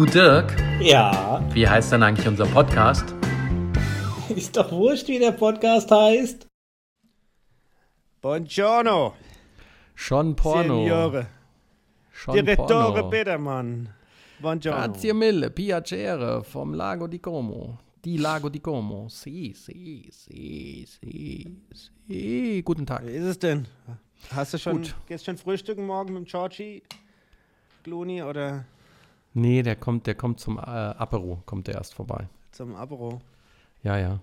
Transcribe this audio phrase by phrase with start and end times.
[0.00, 3.04] Du Dirk, Ja, wie heißt denn eigentlich unser Podcast?
[4.34, 6.46] ist doch wurscht, wie der Podcast heißt.
[8.22, 9.12] Buongiorno,
[9.94, 10.84] Schon Porno.
[10.84, 11.26] Signore.
[12.12, 13.10] Schon Direttore Porno.
[13.10, 13.90] Biedermann.
[14.38, 14.86] Buongiorno.
[14.86, 17.78] Grazie mille, piacere vom Lago di Como.
[18.02, 19.06] Di Lago di Como.
[19.10, 21.62] Si, si, si, si,
[22.08, 22.62] si.
[22.64, 23.06] Guten Tag.
[23.06, 23.66] Wie ist es denn?
[24.34, 24.94] Hast du schon, Gut.
[25.06, 26.82] gehst schon frühstücken morgen mit dem Georgie
[27.82, 28.64] Clooney oder
[29.32, 32.28] Nee, der kommt, der kommt zum äh, Apero, kommt der erst vorbei.
[32.50, 33.20] zum Apero?
[33.82, 34.20] Ja, ja.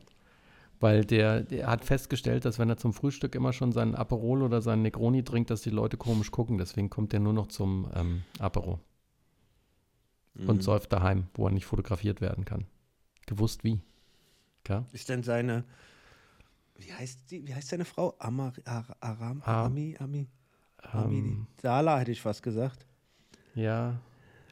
[0.79, 4.61] Weil der, der hat festgestellt, dass wenn er zum Frühstück immer schon seinen Aperol oder
[4.61, 6.57] seinen Negroni trinkt, dass die Leute komisch gucken.
[6.59, 8.79] Deswegen kommt er nur noch zum ähm, Apero
[10.35, 10.49] Mhm.
[10.49, 12.65] und säuft daheim, wo er nicht fotografiert werden kann.
[13.25, 13.79] Gewusst wie.
[14.67, 14.85] Ja?
[14.91, 15.63] Ist denn seine,
[16.75, 18.13] wie heißt die, wie heißt seine Frau?
[18.19, 19.65] Amar, Ar, Aram, Ah.
[19.65, 20.27] Ami, Ami,
[20.91, 22.85] Ami, Ähm, Sala hätte ich fast gesagt.
[23.55, 23.95] ja.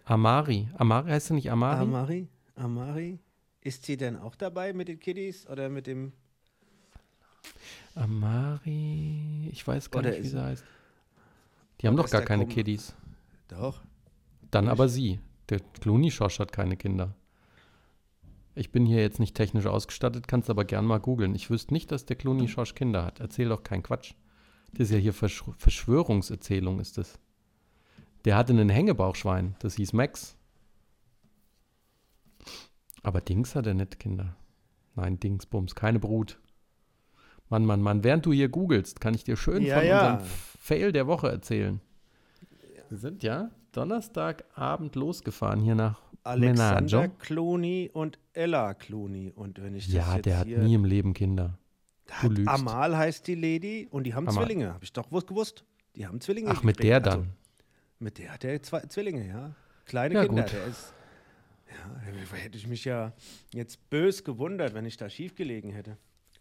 [0.06, 0.70] Amari.
[0.78, 1.82] Amari heißt sie nicht Amari?
[1.82, 3.20] Amari, Amari.
[3.62, 6.14] Ist sie denn auch dabei mit den Kiddies oder mit dem,
[7.96, 9.50] Amari.
[9.52, 10.64] Ich weiß gar Oder nicht, wie sie heißt.
[11.82, 12.94] Die haben doch gar keine Kiddies.
[13.48, 13.82] doch,
[14.52, 15.20] Dann aber sie.
[15.50, 17.16] Der Clooney-Schorsch hat keine Kinder.
[18.56, 21.36] Ich bin hier jetzt nicht technisch ausgestattet, kannst aber gern mal googeln.
[21.36, 23.20] Ich wüsste nicht, dass der Clooney-Schorsch Kinder hat.
[23.20, 24.14] Erzähl doch keinen Quatsch.
[24.72, 27.20] Das ist ja hier Versch Verschwörungserzählung, ist das.
[28.26, 30.36] Der hatte einen Hängebauchschwein, das hieß Max.
[33.04, 34.36] Aber Dings hat er nicht Kinder.
[34.96, 36.40] Nein, Dingsbums, keine Brut.
[37.50, 40.14] Mann, Mann, Mann, während du hier googelst, kann ich dir schön Ja, von ja.
[40.16, 41.80] unserem Fail der Woche erzählen.
[42.90, 47.16] Wir sind ja Donnerstagabend losgefahren hier nach Alexander Menaggio.
[47.20, 49.32] Clooney und Ella Clooney.
[49.36, 51.60] Und wenn ich das Ja, jetzt der hat hier, nie im Leben Kinder.
[52.22, 52.48] Du lügst.
[52.48, 54.44] Amal heißt die Lady und die haben Amal.
[54.46, 54.74] Zwillinge.
[54.74, 55.66] Habe ich doch gewusst- gewusst.
[55.96, 56.50] Die haben Zwillinge.
[56.52, 57.30] Ach, mit der Also, dann.
[58.00, 59.56] Mit der hat er zwei Zwillinge, ja.
[59.86, 60.44] Kleine Ja, Kinder.
[60.44, 60.54] gut.
[60.54, 60.94] Der ist.
[61.68, 63.12] Ja, hätte ich mich ja
[63.54, 65.98] jetzt bös gewundert, wenn ich da schief gelegen hätte.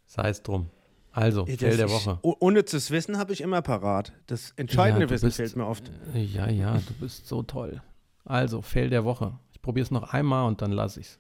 [0.07, 0.71] Sei es drum.
[1.13, 2.19] Also, Das Fail der ich- Woche.
[2.23, 4.13] oh- Unnützes Wissen habe ich immer parat.
[4.27, 5.91] Das entscheidende Ja, Wissen bist- fehlt mir oft.
[6.15, 7.81] Ja, ja, du bist so toll.
[8.25, 9.39] Also, Fail der Woche.
[9.53, 11.19] Ich probiere es noch einmal und dann lasse ich's.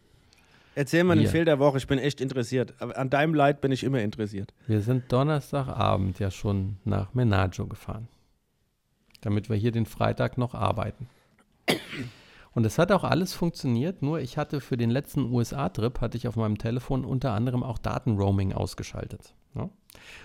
[0.75, 1.29] Erzähl mal den.
[1.29, 1.79] Fehl der Woche.
[1.79, 2.75] Ich bin echt interessiert.
[2.81, 4.53] Aber an deinem Leid bin ich immer interessiert.
[4.67, 8.09] Wir sind Donnerstagabend ja schon nach Menaggio gefahren.
[9.25, 11.09] Damit wir hier den Freitag noch arbeiten.
[12.53, 16.29] Und es hat auch alles funktioniert, nur ich hatte für den letzten USA-Trip, hatte ich
[16.29, 19.35] auf meinem Telefon unter anderem auch Datenroaming ausgeschaltet.
[19.55, 19.71] Ja?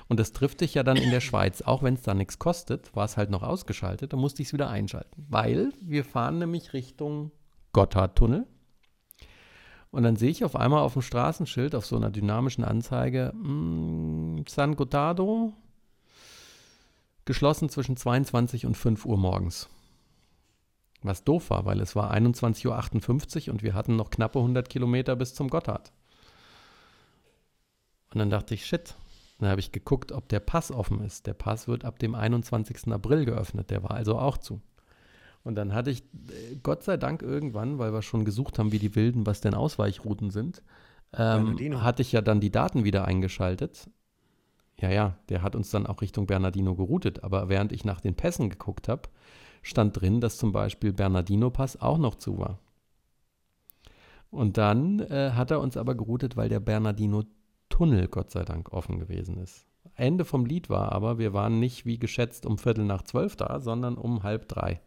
[0.10, 1.62] Und das trifft dich ja dann in der Schweiz.
[1.62, 4.54] Auch wenn es da nichts kostet, war es halt noch ausgeschaltet, dann musste ich es
[4.54, 5.26] wieder einschalten.
[5.30, 7.32] Weil wir fahren nämlich Richtung
[7.72, 8.46] Gotthardtunnel.
[9.92, 14.44] Und dann sehe ich auf einmal auf dem Straßenschild, auf so einer dynamischen Anzeige, mh,
[14.48, 15.54] San Gotardo,
[17.30, 19.70] geschlossen zwischen 22 und 5 Uhr morgens.
[21.04, 25.16] Was doof war, weil es war 21.58 Uhr und wir hatten noch knappe 100 Kilometer
[25.16, 25.92] bis zum Gotthard.
[28.12, 28.96] Und dann dachte ich, shit.
[29.38, 31.28] Dann habe ich geguckt, ob der Pass offen ist.
[31.28, 32.92] Der Pass wird ab dem 21.
[32.92, 33.70] April geöffnet.
[33.70, 34.60] Der war also auch zu.
[35.44, 38.80] Und dann hatte ich, äh, Gott sei Dank irgendwann, weil wir schon gesucht haben, wie
[38.80, 40.64] die Wilden, was denn Ausweichrouten sind,
[41.14, 43.88] ähm, hatte ich ja dann die Daten wieder eingeschaltet.
[44.80, 47.24] Ja, ja, der hat uns dann auch Richtung Bernardino geroutet.
[47.24, 49.04] Aber während ich nach den Pässen geguckt habe,
[49.62, 52.60] stand drin, dass zum Beispiel Bernardino-Pass auch noch zu war.
[54.32, 59.00] Und dann äh, hat er uns aber geroutet, weil der Bernardino-Tunnel Gott sei Dank offen
[59.00, 59.66] gewesen ist.
[59.96, 63.60] Ende vom Lied war aber, wir waren nicht wie geschätzt um Viertel nach zwölf da,
[63.60, 64.82] sondern um halb drei.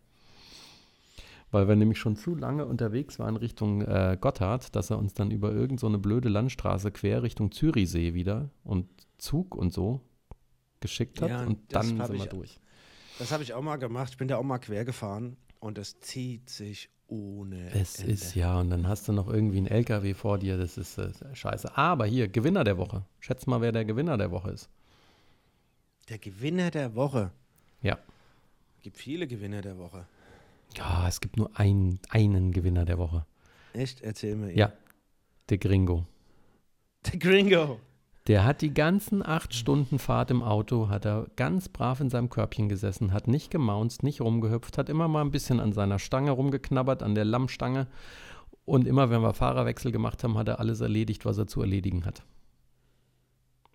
[1.53, 5.31] Weil wir nämlich schon zu lange unterwegs waren Richtung äh, Gotthard, dass er uns dann
[5.31, 10.01] über irgend so eine blöde Landstraße quer Richtung Zürichsee wieder und Zug und so
[10.81, 11.29] geschickt hat.
[11.29, 12.59] Ja, und dann sind wir durch.
[13.19, 14.11] Das habe ich auch mal gemacht.
[14.13, 18.13] Ich bin da auch mal quer gefahren und es zieht sich ohne Es Ende.
[18.13, 21.13] ist ja, und dann hast du noch irgendwie einen LKW vor dir, das ist äh,
[21.35, 21.77] scheiße.
[21.77, 23.05] Aber hier, Gewinner der Woche.
[23.21, 24.71] Schätz mal, wer der Gewinner der Woche ist.
[26.09, 27.31] Der Gewinner der Woche.
[27.83, 27.99] Ja.
[28.81, 30.07] Gibt viele Gewinner der Woche.
[30.77, 33.25] Ja, es gibt nur ein, einen Gewinner der Woche.
[33.73, 34.03] Echt?
[34.03, 34.55] Erzähl mir.
[34.55, 34.73] Ja,
[35.49, 36.07] der Gringo.
[37.07, 37.81] Der Gringo.
[38.29, 42.31] Der hat die ganzen acht Stunden Fahrt im Auto, hat er ganz brav in seinem
[42.31, 46.31] Körbchen gesessen, hat nicht gemaunzt, nicht rumgehüpft, hat immer mal ein bisschen an seiner Stange
[46.31, 47.89] rumgeknabbert, an der Lammstange.
[48.65, 52.05] Und immer, wenn wir Fahrerwechsel gemacht haben, hat er alles erledigt, was er zu erledigen
[52.05, 52.23] hat.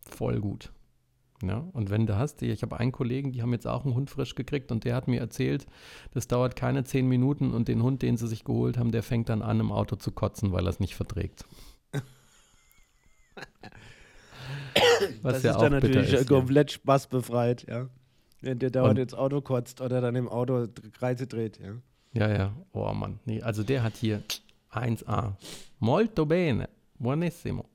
[0.10, 0.72] Voll gut.
[1.44, 4.10] Ja, und wenn du hast, ich habe einen Kollegen, die haben jetzt auch einen Hund
[4.10, 5.68] frisch gekriegt und der hat mir erzählt,
[6.12, 9.30] das dauert keine zehn Minuten und den Hund, den sie sich geholt haben, der fängt
[9.30, 11.46] dann an, im Auto zu kotzen, weil er es nicht verträgt.
[15.22, 16.38] Was das ja ist auch dann natürlich ist, ja.
[16.38, 17.88] komplett spaßbefreit, ja.
[18.42, 20.68] Wenn der dauernd Und- ins Auto kotzt oder dann im Auto
[20.98, 21.74] Kreise dreht, ja.
[22.14, 22.56] Ja, ja.
[22.74, 23.20] Oh Mann.
[23.26, 24.24] Nee, also der hat hier
[24.72, 25.34] 1A.
[25.80, 26.70] Molto bene.
[26.98, 27.66] Buonissimo.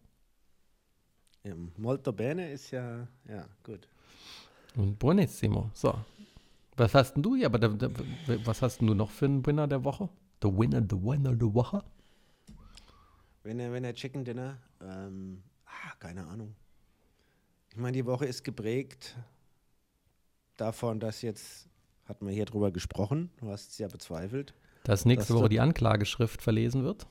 [1.45, 3.89] Ja, molto bene ist ja, ja, gut.
[4.77, 5.71] Und buonissimo.
[5.75, 5.95] So.
[6.77, 7.47] Was hast denn du hier?
[7.47, 7.89] Aber da, da,
[8.45, 10.09] was hast denn du noch für einen Winner der Woche?
[10.43, 11.85] The Winner, the Winner der Woche?
[13.43, 16.55] Wenn er, wenn er Chicken Dinner, ähm, ah, keine Ahnung.
[17.71, 19.17] Ich meine, die Woche ist geprägt
[20.57, 21.69] davon, dass jetzt,
[22.05, 24.55] hatten wir hier drüber gesprochen, du hast es ja bezweifelt,
[24.85, 27.07] Dass nächste Das Woche die Anklageschrift verlesen wird.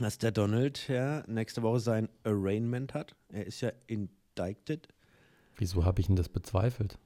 [0.00, 3.14] Dass der Donald ja nächste Woche sein Arraignment hat.
[3.28, 4.88] Er ist ja indicted.
[5.56, 6.98] Wieso habe ich denn das bezweifelt?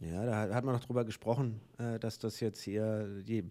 [0.00, 3.44] Ja, da hat- man noch drüber gesprochen, äh, dass das jetzt hier die.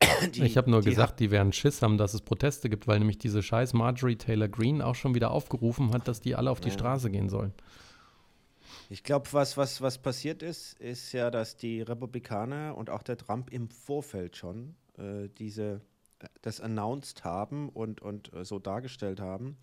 [0.34, 2.98] die ich habe nur die gesagt, die werden Schiss haben, dass es Proteste gibt, weil
[2.98, 6.60] nämlich diese scheiß Marjorie Taylor Greene auch schon wieder aufgerufen hat, dass die alle auf
[6.60, 6.74] die Ja.
[6.74, 7.52] Straße gehen sollen.
[8.90, 13.16] Ich glaube, was, was, was passiert ist, ist ja, dass die Republikaner und auch der
[13.16, 15.80] Trump im Vorfeld schon äh, diese,
[16.42, 19.56] das announced haben und, und äh, so dargestellt haben,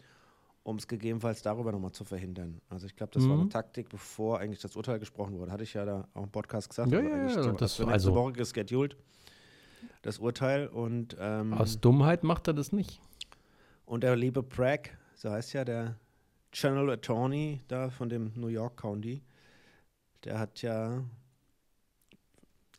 [0.64, 2.62] um es gegebenenfalls darüber nochmal zu verhindern.
[2.70, 3.42] Also ich glaube, das war Mhm.
[3.42, 5.52] eine Taktik, bevor eigentlich das Urteil gesprochen wurde.
[5.52, 6.92] Hatte ich ja da auch im Podcast gesagt.
[6.92, 8.96] Ja, aber ja, eigentlich ja, das- für also- Woche gescheduled,
[10.04, 10.68] das Urteil.
[10.68, 13.00] Und, ähm, Aus Dummheit macht er das nicht.
[13.86, 15.96] und der liebe Bragg, so heißt ja der
[16.52, 19.22] General Attorney da von dem New York County,
[20.24, 21.04] der hat ja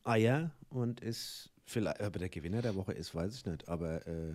[0.05, 4.35] Eier und ist vielleicht, aber der Gewinner der Woche ist, weiß ich nicht, aber äh,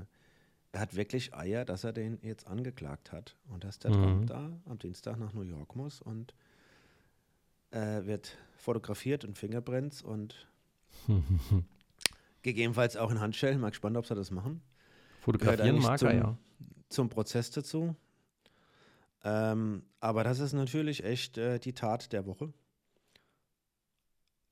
[0.73, 3.95] er hat wirklich Eier, dass er den jetzt angeklagt hat und dass der Mhm.
[3.95, 6.33] Trump da am Dienstag nach New York muss und
[7.71, 10.47] äh, wird fotografiert und Fingerprints und
[12.41, 13.59] gegebenenfalls auch in Handschellen.
[13.59, 14.61] Mal gespannt, ob sie das machen
[15.21, 16.37] Fotografieren mag er zum- ja.
[16.89, 17.95] zum Prozess dazu.
[19.23, 22.53] Ähm, aber das ist natürlich echt äh, die Tat der Woche.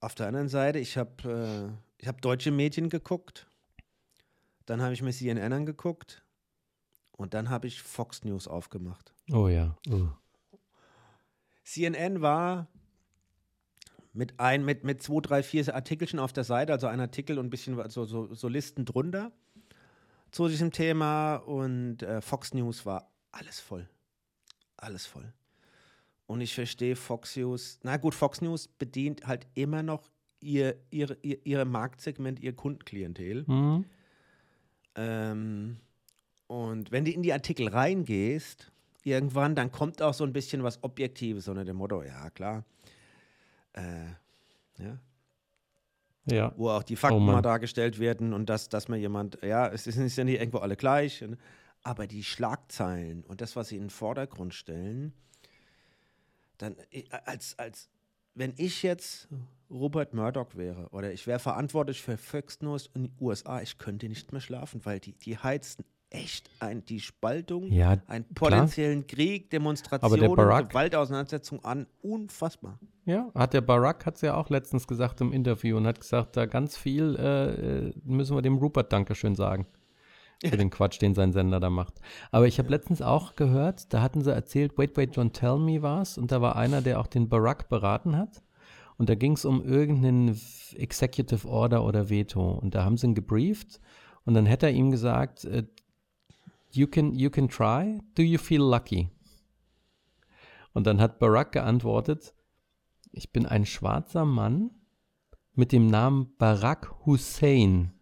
[0.01, 3.47] Auf der anderen Seite, ich habe äh, ich hab deutsche Medien geguckt,
[4.65, 6.23] dann habe ich mir CNN angeguckt
[7.11, 9.13] und dann habe ich Fox News aufgemacht.
[9.31, 9.77] Oh ja.
[9.89, 10.09] Oh.
[11.63, 12.67] CNN war
[14.13, 17.47] mit, ein, mit, mit zwei, drei, vier Artikelchen auf der Seite, also ein Artikel und
[17.47, 19.31] ein bisschen so, so, so Listen drunter
[20.31, 23.89] zu diesem Thema und äh, Fox News war alles voll.
[24.77, 25.33] Alles voll.
[26.27, 30.09] Und ich verstehe Fox News, na gut, Fox News bedient halt immer noch
[30.45, 33.43] ihr, ihre, ihr, ihr Marktsegment, ihr Kundenklientel.
[33.47, 33.85] Mhm.
[34.95, 35.77] Ähm,
[36.47, 38.71] und wenn du in die Artikel reingehst,
[39.03, 42.63] irgendwann, dann kommt auch so ein bisschen was Objektives, unter dem Motto, ja klar,
[43.73, 44.05] äh,
[44.77, 44.97] ja,
[46.25, 46.53] Ja.
[46.55, 49.85] wo auch die Fakten Oh mal dargestellt werden und dass, dass man jemand, ja, es
[49.87, 51.37] ist ja nicht irgendwo alle gleich, und-
[51.83, 55.13] aber die Schlagzeilen und das, was sie in den Vordergrund stellen,
[56.57, 57.89] dann äh, als, als
[58.35, 59.27] wenn ich jetzt
[59.69, 64.07] Robert Murdoch wäre oder ich wäre verantwortlich für Fox News in den USA, ich könnte
[64.07, 69.49] nicht mehr schlafen, weil die, die heizen echt ein, die Spaltung, Ja, einen potenziellen Krieg,
[69.49, 72.79] Demonstrationen, Barack- Gewaltauseinandersetzung an, unfassbar.
[73.05, 76.37] Ja, hat der Barack hat es ja auch letztens gesagt im Interview und hat gesagt,
[76.37, 79.65] da ganz viel äh, äh, müssen wir dem Rupert Dankeschön sagen.
[80.43, 81.93] Für den Quatsch, den sein Sender da macht.
[82.31, 85.81] Aber ich habe letztens auch gehört, da hatten sie erzählt, Wait, Wait, Don't Tell Me
[85.81, 86.17] war's.
[86.17, 88.43] Und da war einer, der auch den Barack beraten hat.
[88.97, 90.39] Und da ging es um irgendeinen
[90.75, 92.51] Executive Order oder Veto.
[92.51, 93.79] Und da haben sie ihn gebrieft.
[94.25, 95.63] Und dann hätte er ihm gesagt, äh,
[96.71, 99.09] you, can, you can try, do you feel lucky?
[100.73, 102.33] Und dann hat Barack geantwortet,
[103.11, 104.71] ich bin ein schwarzer Mann
[105.53, 107.94] mit dem Namen Barack Hussein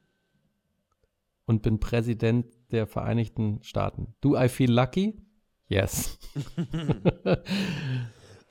[1.46, 4.16] und bin Präsident der Vereinigten Staaten.
[4.22, 5.22] Do I feel lucky?
[5.68, 6.18] Yes.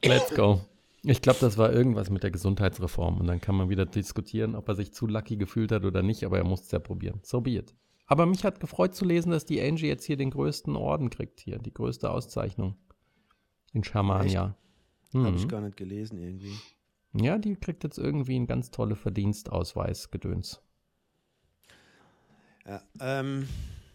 [0.04, 0.60] Let's go.
[1.04, 4.68] Ich glaube, das war irgendwas mit der Gesundheitsreform und dann kann man wieder diskutieren, ob
[4.68, 7.20] er sich zu lucky gefühlt hat oder nicht, aber er musste es ja probieren.
[7.22, 7.74] So be it.
[8.06, 11.40] Aber mich hat gefreut zu lesen, dass die Angie jetzt hier den größten Orden kriegt
[11.40, 12.76] hier, die größte Auszeichnung
[13.72, 14.56] in Schamania.
[15.14, 15.36] Habe Mhm.
[15.36, 16.54] ich gar nicht gelesen irgendwie.
[17.14, 20.62] Ja, die kriegt jetzt irgendwie einen ganz tolle Verdienstausweis gedöns.
[22.66, 23.48] Ja, ähm,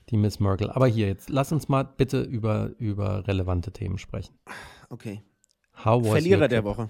[0.09, 0.69] Die Miss Merkel.
[0.69, 4.37] Aber hier jetzt, lass uns mal bitte über, über relevante Themen sprechen.
[4.89, 5.21] okay.
[5.83, 6.63] How was Verlierer der?
[6.63, 6.89] Woche.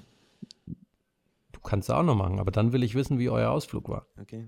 [1.52, 4.08] Du kannst auch noch machen, aber dann will ich wissen, wie euer Ausflug war.
[4.20, 4.48] Okay.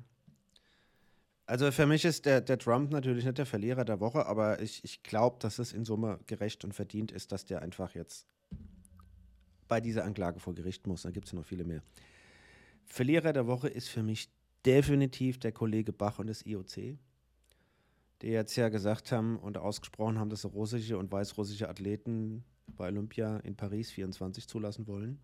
[1.46, 4.84] Also für mich ist der, der Trump natürlich nicht der Verlierer der Woche, aber ich,
[4.84, 8.28] ich glaube, dass es in Summe gerecht und verdient ist, dass der einfach jetzt
[9.68, 11.02] bei dieser Anklage vor Gericht muss.
[11.02, 11.82] Da gibt es noch viele mehr.
[12.86, 14.30] Verlierer der Woche ist für mich
[14.66, 16.98] definitiv der Kollege Bach und das IOC,
[18.22, 22.44] die jetzt ja gesagt haben und ausgesprochen haben, dass sie russische und weißrussische Athleten
[22.76, 25.20] bei Olympia in Paris 24 zulassen wollen.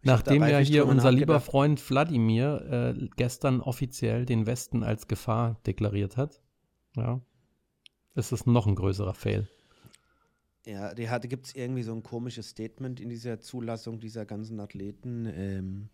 [0.00, 1.40] Ich Nachdem ja hier unser lieber.
[1.40, 6.40] Freund Wladimir äh, gestern offiziell den Westen als Gefahr deklariert hat,
[6.96, 7.20] Ja.
[8.14, 9.48] Es ist noch ein größerer Fail.
[10.66, 14.58] Ja, die hatte, gibt es irgendwie so ein komisches Statement in dieser Zulassung dieser ganzen
[14.58, 15.26] Athleten.
[15.26, 15.88] Ähm,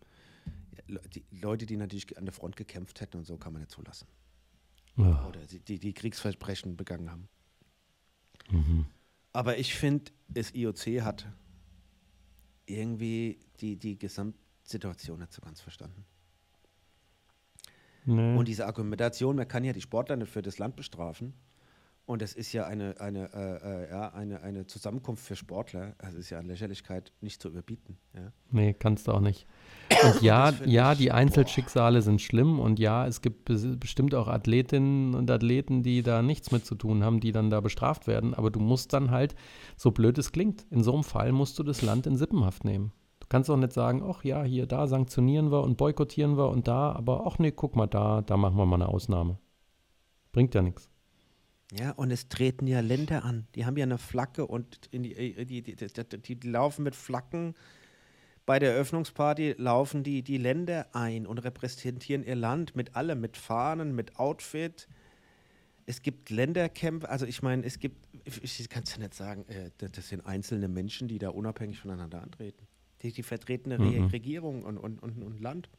[1.13, 4.07] die Leute, die natürlich an der Front gekämpft hätten und so, kann man nicht zulassen.
[4.97, 5.25] Ja.
[5.27, 7.27] Oder die, die Kriegsverbrechen begangen haben.
[8.49, 8.85] Mhm.
[9.33, 11.27] Aber ich finde, das IOC hat
[12.65, 16.05] irgendwie die, die Gesamtsituation nicht so ganz verstanden.
[18.05, 18.37] Nee.
[18.37, 21.33] Und diese Argumentation, man kann ja die Sportler nicht für das Land bestrafen.
[22.07, 25.95] Und es ist ja eine, eine, äh, äh, ja, eine, eine Zusammenkunft für Sportler.
[25.97, 27.97] Also ist ja an Lächerlichkeit nicht zu überbieten.
[28.13, 28.31] Ja.
[28.51, 29.47] Nee, kannst du auch nicht.
[30.03, 34.27] Und ja, Das ja, die Einzelschicksale sind schlimm und ja, es gibt bes- bestimmt auch
[34.27, 38.35] Athletinnen und Athleten, die da nichts mit zu tun haben, die dann da bestraft werden.
[38.35, 39.33] Aber du musst dann halt,
[39.75, 42.91] so blöd es klingt, in so einem Fall musst du das Land in Sippenhaft nehmen.
[43.19, 46.67] Du kannst auch nicht sagen, ach ja, hier, da sanktionieren wir und boykottieren wir und
[46.67, 49.39] da, aber ach nee, guck mal, da, da machen wir mal eine Ausnahme.
[50.31, 50.87] Bringt ja nichts.
[51.71, 53.47] Ja, und es treten ja Länder an.
[53.55, 56.95] Die haben ja eine Flagge und in die, äh, die, die, die, die, laufen mit
[56.95, 57.55] Flaggen.
[58.45, 63.37] Bei der Eröffnungsparty laufen die, die Länder ein und repräsentieren ihr Land mit allem, mit
[63.37, 64.87] Fahnen, mit Outfit.
[65.87, 69.71] Es gibt Länderkämpfe, also ich meine, es gibt, ich, kann es ja nicht sagen, äh,
[69.77, 72.67] das sind einzelne Menschen, die da unabhängig voneinander antreten.
[73.01, 74.07] Die, die vertreten eine Mhm.
[74.07, 75.69] Regierung und, und, und, und Land.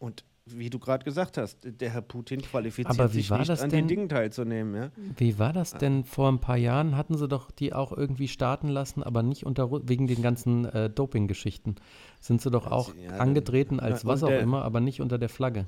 [0.00, 0.24] Und
[0.56, 4.08] wie du gerade gesagt hast, der Herr Putin qualifiziert Aber sich nicht an den Dingen
[4.08, 4.74] teilzunehmen.
[4.74, 4.90] Ja?
[5.16, 6.96] Wie war das denn vor ein paar Jahren?
[6.96, 10.88] Hatten sie doch die auch irgendwie starten lassen, aber nicht unter wegen den ganzen äh,
[10.90, 11.76] Doping-Geschichten.
[12.20, 15.28] Sind sie doch auch Ja, angetreten als was auch der- immer, aber nicht unter der
[15.28, 15.66] Flagge.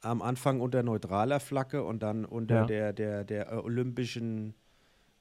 [0.00, 2.66] am Anfang unter neutraler Flagge und dann unter Ja.
[2.66, 4.54] der, der, der äh, olympischen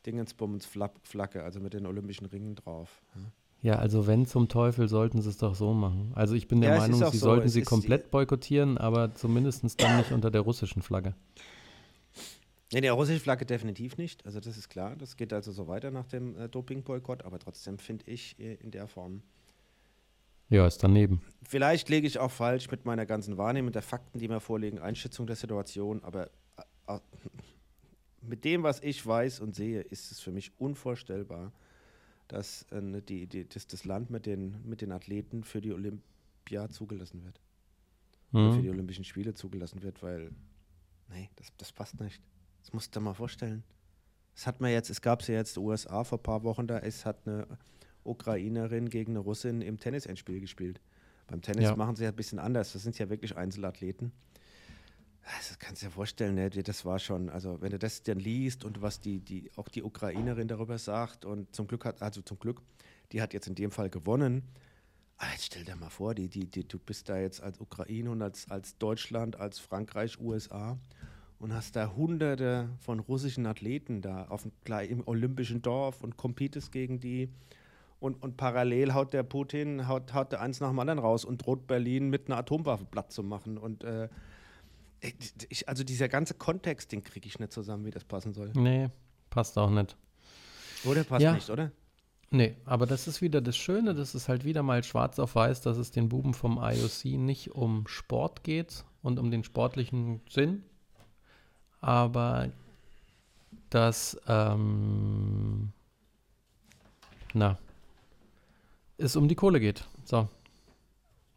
[0.06, 3.02] Dingensbummens Fla- Flagge, also mit den olympischen Ringen drauf.
[3.16, 3.22] Ja.
[3.62, 6.12] Ja, also wenn zum Teufel, sollten sie es doch so machen.
[6.16, 9.80] Also ich bin der Ja, Meinung, sie so, sollten es sie komplett boykottieren, aber zumindest
[9.82, 11.14] dann nicht unter der russischen Flagge.
[12.74, 14.26] Nee, der russische Flagge definitiv nicht.
[14.26, 14.96] Also das ist klar.
[14.96, 18.72] Das geht also so weiter nach dem äh, Doping-Boykott, aber trotzdem finde ich äh, in
[18.72, 19.22] der Form.
[20.50, 21.22] Ja, ist daneben.
[21.48, 25.28] Vielleicht lege ich auch falsch mit meiner ganzen Wahrnehmung der Fakten, die mir vorliegen, Einschätzung
[25.28, 26.28] der Situation, aber
[26.88, 27.00] äh, äh,
[28.22, 31.52] mit dem, was ich weiß und sehe, ist es für mich unvorstellbar,
[32.32, 35.74] dass, äh, ne, die, die, dass das Land mit den, mit den Athleten für die
[35.74, 37.40] Olympia zugelassen wird.
[38.32, 38.70] Oder für die.
[38.70, 40.32] Olympischen Spiele zugelassen wird, weil,
[41.10, 42.22] nee, das, das passt nicht.
[42.62, 43.64] Das musst du dir mal vorstellen.
[44.34, 46.44] Es hat man jetzt, es gab es ja jetzt in den USA vor ein paar
[46.44, 47.46] Wochen, da es hat eine
[48.06, 50.80] Ukrainerin gegen eine Russin im Tennis-Endspiel gespielt.
[51.28, 51.76] Beim Tennis Ja.
[51.76, 52.72] machen sie ja ein bisschen anders.
[52.72, 54.14] Das sind ja wirklich Einzelathleten.
[55.24, 56.50] Das kannst du dir vorstellen, ne?
[56.50, 59.84] das war schon, also wenn du das dann liest und was die, die, auch die
[59.84, 62.62] Ukrainerin darüber sagt und zum Glück hat, also zum Glück,
[63.12, 64.44] die hat jetzt in dem Fall gewonnen.
[65.18, 68.10] Aber jetzt stell dir mal vor, die, die, die, du bist da jetzt als Ukraine
[68.10, 70.80] und als, als Deutschland, als Frankreich, USA
[71.42, 74.52] und hast da hunderte von russischen Athleten da auf dem,
[74.90, 77.30] im olympischen Dorf und competest gegen die.
[78.00, 81.46] Und, und parallel haut der Putin, haut, haut der eins nach dem anderen raus und
[81.46, 83.60] droht Berlin mit einer Atomwaffe platt zu machen.
[83.60, 84.10] Und äh,
[85.50, 88.52] ich, also dieser ganze Kontext, den kriege ich nicht zusammen, wie das passen soll.
[88.54, 88.90] Nee,
[89.30, 89.96] passt auch nicht.
[90.86, 91.34] Oder passt Ja.
[91.34, 91.72] nicht, oder?
[92.30, 95.62] Nee, aber das ist wieder das Schöne, das ist halt wieder mal schwarz auf weiß,
[95.62, 100.64] dass es den Buben vom IOC nicht um Sport geht und um den sportlichen Sinn,
[101.82, 102.50] aber
[103.70, 105.74] dass, ähm,
[107.34, 107.58] na,
[108.98, 109.86] es um die Kohle geht.
[110.06, 110.30] So.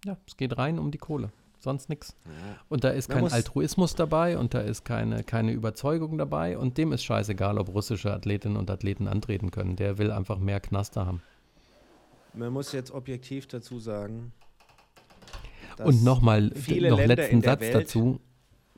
[0.05, 1.33] Ja, es geht rein um die Kohle.
[1.65, 2.15] Sonst nichts.
[2.69, 6.93] Und da ist kein Altruismus dabei und da ist keine, keine Überzeugung dabei und dem
[6.93, 9.75] ist scheißegal, ob russische Athletinnen und Athleten antreten können.
[9.75, 11.23] Der will einfach mehr Knaster haben.
[12.35, 14.33] Man muss jetzt objektiv dazu sagen.
[15.79, 18.21] Und nochmal, noch letzten Satz Welt- dazu.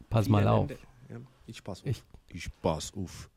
[0.09, 0.69] Pass mal auf.
[0.69, 1.17] Länder- Ja,
[1.47, 1.87] ich pass auf.
[1.87, 3.29] Ich- ich pass auf.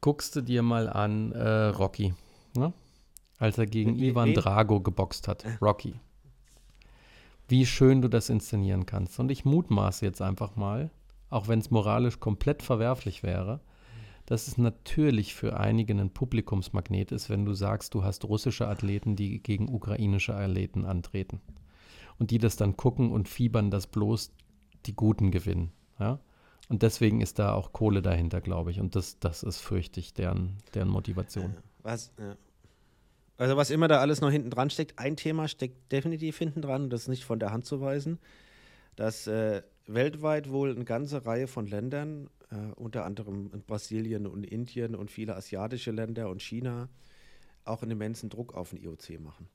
[0.00, 2.14] Guckst du dir mal an äh, Rocky,
[2.56, 2.72] ne?
[3.38, 4.32] als er gegen Ivan?
[4.34, 5.44] Drago geboxt hat.
[5.60, 5.94] Rocky.
[7.48, 9.18] Wie schön du das inszenieren kannst.
[9.18, 10.90] Und ich mutmaße jetzt einfach mal,
[11.28, 13.60] auch wenn es moralisch komplett verwerflich wäre,
[14.26, 19.16] dass es natürlich für einige ein Publikumsmagnet ist, wenn du sagst, du hast russische Athleten,
[19.16, 21.40] die gegen ukrainische Athleten antreten.
[22.18, 24.32] Und die das dann gucken und fiebern, dass bloß
[24.86, 25.72] die Guten gewinnen.
[25.98, 26.20] Ja?
[26.68, 28.80] Und deswegen ist da auch Kohle dahinter, glaube ich.
[28.80, 31.56] Und das, das ist, fürchte ich, deren, deren Motivation.
[31.82, 32.36] Was, ja.
[33.42, 36.90] Also was immer da alles noch hinten dran steckt, ein Thema steckt definitiv hinten dran,
[36.90, 38.20] das ist nicht von der Hand zu weisen,
[38.94, 44.44] dass äh, weltweit wohl eine ganze Reihe von Ländern, äh, unter anderem in Brasilien und
[44.44, 46.88] Indien und viele asiatische Länder und China,
[47.64, 49.48] auch einen immensen Druck auf den IOC machen.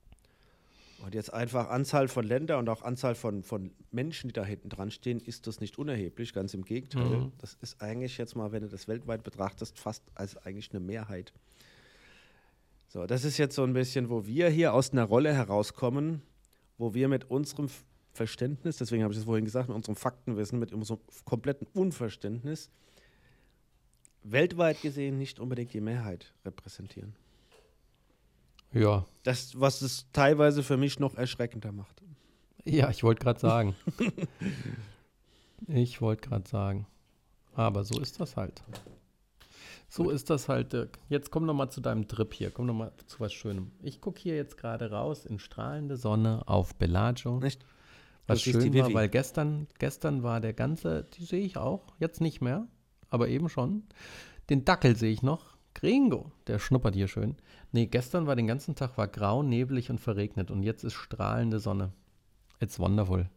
[1.02, 4.68] Und jetzt einfach Anzahl von Ländern und auch Anzahl von, von Menschen, die da hinten
[4.68, 6.34] dran stehen, ist das nicht unerheblich.
[6.34, 7.04] Ganz im Gegenteil.
[7.04, 7.32] Mhm.
[7.38, 11.32] Das ist eigentlich jetzt mal, wenn du das weltweit betrachtest, fast als eigentlich eine Mehrheit.
[12.88, 16.22] So, das ist jetzt so ein bisschen, wo wir hier aus einer Rolle herauskommen,
[16.78, 17.68] wo wir mit unserem
[18.14, 22.70] Verständnis, deswegen habe ich es vorhin gesagt, mit unserem Faktenwissen, mit unserem kompletten Unverständnis,
[24.22, 27.14] weltweit gesehen nicht unbedingt die Mehrheit repräsentieren.
[28.72, 32.02] Ja, Das, was es teilweise für mich noch erschreckender macht.
[32.64, 33.74] ja, ich wollte gerade sagen.
[35.68, 36.86] ich wollte gerade sagen.
[37.54, 38.62] Aber so ist das halt.
[39.88, 40.98] So ist das halt, Dirk.
[41.08, 42.50] Jetzt komm noch mal zu deinem Trip hier.
[42.50, 43.72] Komm noch mal zu was Schönem.
[43.82, 47.40] Ich gucke hier jetzt gerade raus in strahlende Sonne auf Bellagio.
[47.40, 47.64] Nicht?
[48.26, 52.20] Was siehst schön war, weil gestern, gestern war der ganze, die sehe ich auch, jetzt
[52.20, 52.68] nicht mehr,
[53.08, 53.84] aber eben schon.
[54.50, 55.56] Den Dackel sehe ich noch.
[55.74, 57.36] Gringo, der schnuppert hier schön.
[57.72, 61.58] Nee, gestern war den ganzen Tag war grau, neblig und verregnet und jetzt ist strahlende
[61.58, 61.92] Sonne.
[62.60, 63.30] It's wonderful.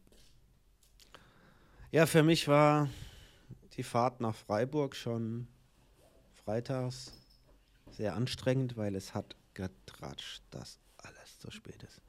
[1.91, 2.89] Ja, für mich war
[3.77, 5.47] die Fahrt nach Freiburg schon
[6.45, 7.13] freitags
[7.91, 12.01] sehr anstrengend, weil es hat getratscht, dass alles zu spät ist.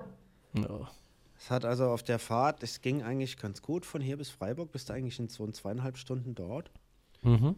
[0.55, 0.91] Ja.
[1.39, 4.71] Es hat also auf der Fahrt, es ging eigentlich ganz gut von hier bis Freiburg,
[4.71, 6.71] bist du eigentlich in so in zweieinhalb Stunden dort.
[7.23, 7.57] Mhm.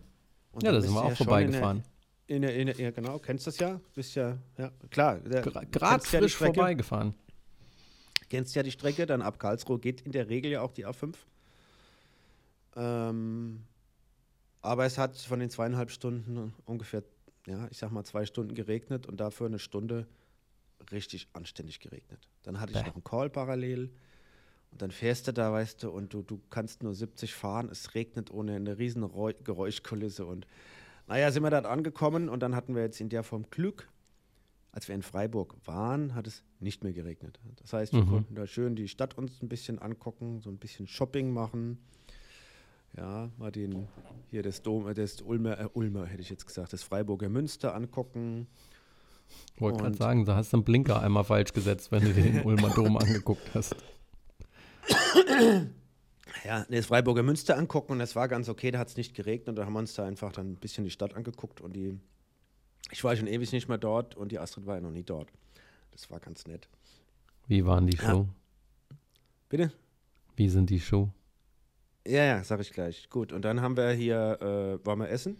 [0.62, 1.82] Ja, da sind wir auch schon vorbeigefahren.
[2.26, 3.78] In der, in der, in der, ja, genau, kennst das ja?
[3.94, 5.20] Bist ja, ja, klar.
[5.20, 7.14] Gerade ja frisch Strecke, vorbeigefahren.
[8.30, 11.14] Kennst ja die Strecke, dann ab Karlsruhe geht in der Regel ja auch die A5.
[12.76, 13.64] Ähm,
[14.64, 17.02] aber es hat von den zweieinhalb Stunden ungefähr,
[17.46, 20.06] ja, ich sag mal zwei Stunden geregnet und dafür eine Stunde
[20.92, 22.28] richtig anständig geregnet.
[22.42, 22.86] Dann hatte ich Bäh.
[22.86, 23.90] noch einen Call parallel
[24.72, 27.94] und dann fährst du da, weißt du, und du, du kannst nur 70 fahren, es
[27.94, 30.46] regnet ohne eine riesen Reu- Geräuschkulisse und
[31.06, 33.88] naja, sind wir dort angekommen und dann hatten wir jetzt in der Form Glück,
[34.72, 37.38] als wir in Freiburg waren, hat es nicht mehr geregnet.
[37.56, 38.08] Das heißt, wir Mhm.
[38.10, 41.78] konnten da schön die Stadt uns ein bisschen angucken, so ein bisschen Shopping machen.
[42.96, 43.88] Ja, mal den,
[44.30, 47.74] hier das Dom, äh, das Ulmer, äh, Ulmer hätte ich jetzt gesagt, das Freiburger Münster
[47.74, 48.46] angucken.
[49.58, 52.70] Wollte gerade sagen, da hast du einen Blinker einmal falsch gesetzt, wenn du den Ulmer
[52.70, 53.76] Dom angeguckt hast.
[56.44, 59.50] Ja, das Freiburger Münster angucken und das war ganz okay, da hat es nicht geregnet
[59.50, 61.98] und da haben wir uns da einfach dann ein bisschen die Stadt angeguckt und die,
[62.90, 65.30] ich war schon ewig nicht mehr dort und die Astrid war ja noch nie dort.
[65.92, 66.68] Das war ganz nett.
[67.46, 68.10] Wie waren die Ja.
[68.10, 68.28] Show?
[69.48, 69.72] Bitte?
[70.34, 71.10] Wie sind die Show?
[72.06, 73.08] Ja, ja, sag ich gleich.
[73.10, 74.38] Gut, und dann haben wir hier,
[74.82, 75.38] äh, waren wir essen,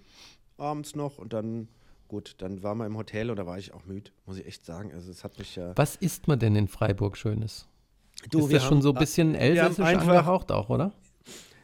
[0.56, 1.68] abends noch und dann,
[2.08, 4.64] gut, dann waren wir im Hotel und da war ich auch müde, muss ich echt
[4.64, 4.92] sagen.
[4.94, 5.72] Also es hat mich ja...
[5.76, 7.68] Was isst man denn in Freiburg Schönes?
[8.30, 10.92] Du, ist wir das schon haben- so ein bisschen elsässisch einfach- angehaucht auch, oder?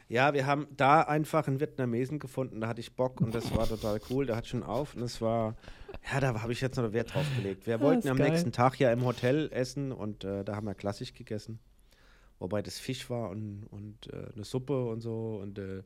[0.07, 3.65] Ja, wir haben da einfach einen Vietnamesen gefunden, da hatte ich Bock und das war
[3.65, 4.25] total cool.
[4.25, 5.55] Der hat schon auf und es war,
[6.11, 7.65] ja, da habe ich jetzt noch Wert drauf gelegt.
[7.65, 8.29] Wir wollten am geil.
[8.29, 11.59] nächsten Tag ja im Hotel essen und äh, da haben wir klassisch gegessen.
[12.41, 15.83] Wobei das Fisch war und, und äh, eine Suppe und so und äh,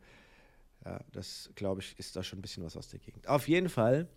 [0.85, 3.27] ja, das glaube ich ist da schon ein bisschen was aus der Gegend.
[3.27, 4.07] Auf jeden Fall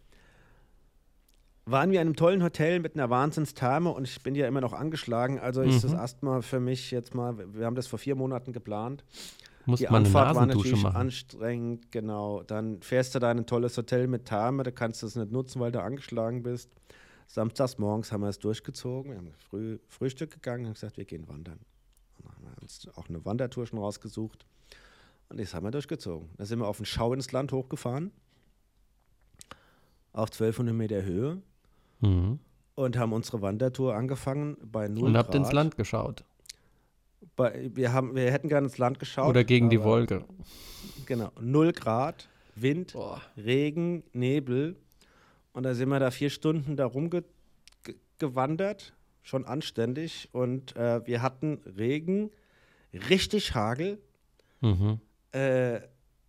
[1.67, 4.73] waren wir in einem tollen Hotel mit einer Wahnsinnstherme und ich bin ja immer noch
[4.73, 5.39] angeschlagen.
[5.41, 5.99] Also ist das Mhm.
[5.99, 9.05] erstmal für mich jetzt mal, wir haben das vor vier Monaten geplant.
[9.67, 10.97] Muss Die man Anfahrt war natürlich machen.
[10.97, 12.43] anstrengend, genau.
[12.45, 15.31] Dann fährst du da in ein tolles Hotel mit Therme, da kannst du es nicht
[15.33, 16.71] nutzen, weil du angeschlagen bist.
[17.27, 21.29] Samstags morgens haben wir es durchgezogen, wir haben früh Frühstück gegangen und gesagt, wir gehen
[21.29, 21.59] wandern.
[22.17, 24.45] Und dann haben wir uns auch eine Wandertour schon rausgesucht
[25.31, 26.29] und das haben wir durchgezogen.
[26.37, 28.11] Da sind wir auf den Schau ins Land hochgefahren,
[30.13, 31.41] auf 1200 Meter Höhe
[32.01, 32.39] Mhm.
[32.77, 35.41] und haben unsere Wandertour angefangen bei 0 Und habt Grad.
[35.43, 36.25] ins Land geschaut.
[37.35, 39.29] Bei, wir, haben, wir hätten gerne ins Land geschaut.
[39.29, 40.25] Oder gegen die Wolke.
[41.07, 43.21] Genau, 0 Grad, Wind, Boah.
[43.37, 44.77] Regen, Nebel.
[45.53, 47.33] Und da sind wir da vier Stunden da rumgewandert,
[47.83, 50.29] ge gewandert, schon anständig.
[50.33, 52.31] Und äh, wir hatten Regen,
[52.93, 53.99] richtig Hagel.
[54.61, 55.01] Mhm.
[55.33, 55.81] Äh,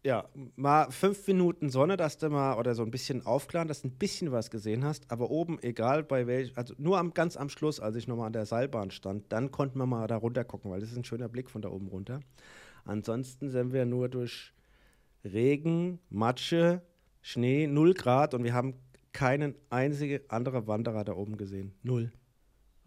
[0.03, 3.89] ja, mal fünf Minuten Sonne, dass du mal, oder so ein bisschen aufklaren, dass du
[3.89, 5.11] ein bisschen was gesehen hast.
[5.11, 8.33] Aber oben, egal bei welchem, also nur am, ganz am Schluss, als ich nochmal an
[8.33, 11.27] der Seilbahn stand, dann konnten wir mal da runter gucken, weil das ist ein schöner
[11.27, 12.21] Blick von da oben runter.
[12.85, 14.53] Ansonsten sind wir nur durch
[15.25, 16.81] Regen, Matsche,
[17.21, 18.75] Schnee, 0 Grad und wir haben
[19.11, 21.73] keinen einzigen anderen Wanderer da oben gesehen.
[21.83, 22.11] Null.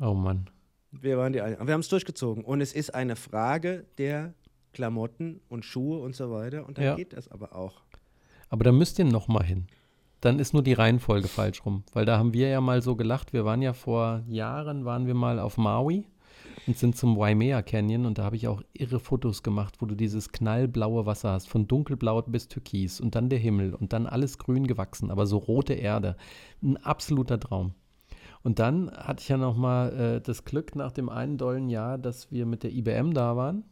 [0.00, 0.48] Oh Mann.
[0.92, 2.44] Wir waren die ein aber wir haben es durchgezogen.
[2.44, 4.34] Und es ist eine Frage der
[4.72, 6.66] Klamotten und Schuhe und so weiter.
[6.66, 6.94] Und dann Ja.
[6.96, 7.82] geht das aber auch.
[8.50, 9.66] Aber da müsst ihr noch mal hin.
[10.20, 11.82] Dann ist nur die Reihenfolge falsch rum.
[11.92, 13.32] Weil da haben wir ja mal so gelacht.
[13.32, 16.06] Wir waren ja vor Jahren, waren wir mal auf Maui
[16.66, 18.06] und sind zum Waimea Canyon.
[18.06, 21.48] Und da habe ich auch irre Fotos gemacht, wo du dieses knallblaue Wasser hast.
[21.48, 23.00] Von dunkelblau bis türkis.
[23.00, 23.74] Und dann der Himmel.
[23.74, 25.10] Und dann alles grün gewachsen.
[25.10, 26.16] Aber so rote Erde.
[26.62, 27.72] Ein absoluter Traum.
[28.42, 31.98] Und dann hatte ich ja noch mal äh, das Glück nach dem einen dollen Jahr,
[31.98, 33.64] dass wir mit der IBM da waren.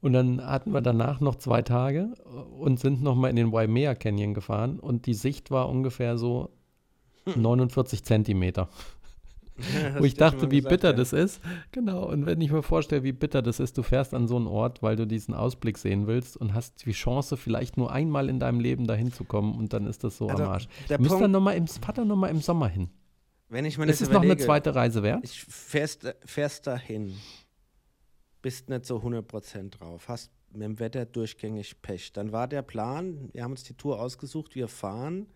[0.00, 2.14] Und dann hatten wir danach noch zwei Tage
[2.58, 6.50] und sind noch mal in den Waimea Canyon gefahren und die Sicht war ungefähr so
[7.36, 8.68] 49 Zentimeter.
[9.74, 10.96] Ja, Wo ich dachte, wie gesagt, bitter ja.
[10.96, 11.40] das ist.
[11.72, 14.46] Genau, und wenn ich mir vorstelle, wie bitter das ist, du fährst an so einen
[14.46, 18.38] Ort, weil du diesen Ausblick sehen willst und hast die Chance, vielleicht nur einmal in
[18.38, 20.68] deinem Leben dahin zu kommen und dann ist das so Also, am Arsch.
[20.98, 22.88] müsst dann noch mal im, fahr dann noch mal im Sommer hin.
[23.50, 25.20] Wenn ich mir das Ist es noch eine zweite Reise wert?
[25.24, 27.14] Ich fährst, fährst dahin,
[28.42, 32.12] bist nicht so 100% drauf, hast mit dem Wetter durchgängig Pech.
[32.12, 35.26] Dann war der Plan, wir haben uns die Tour ausgesucht, wir fahren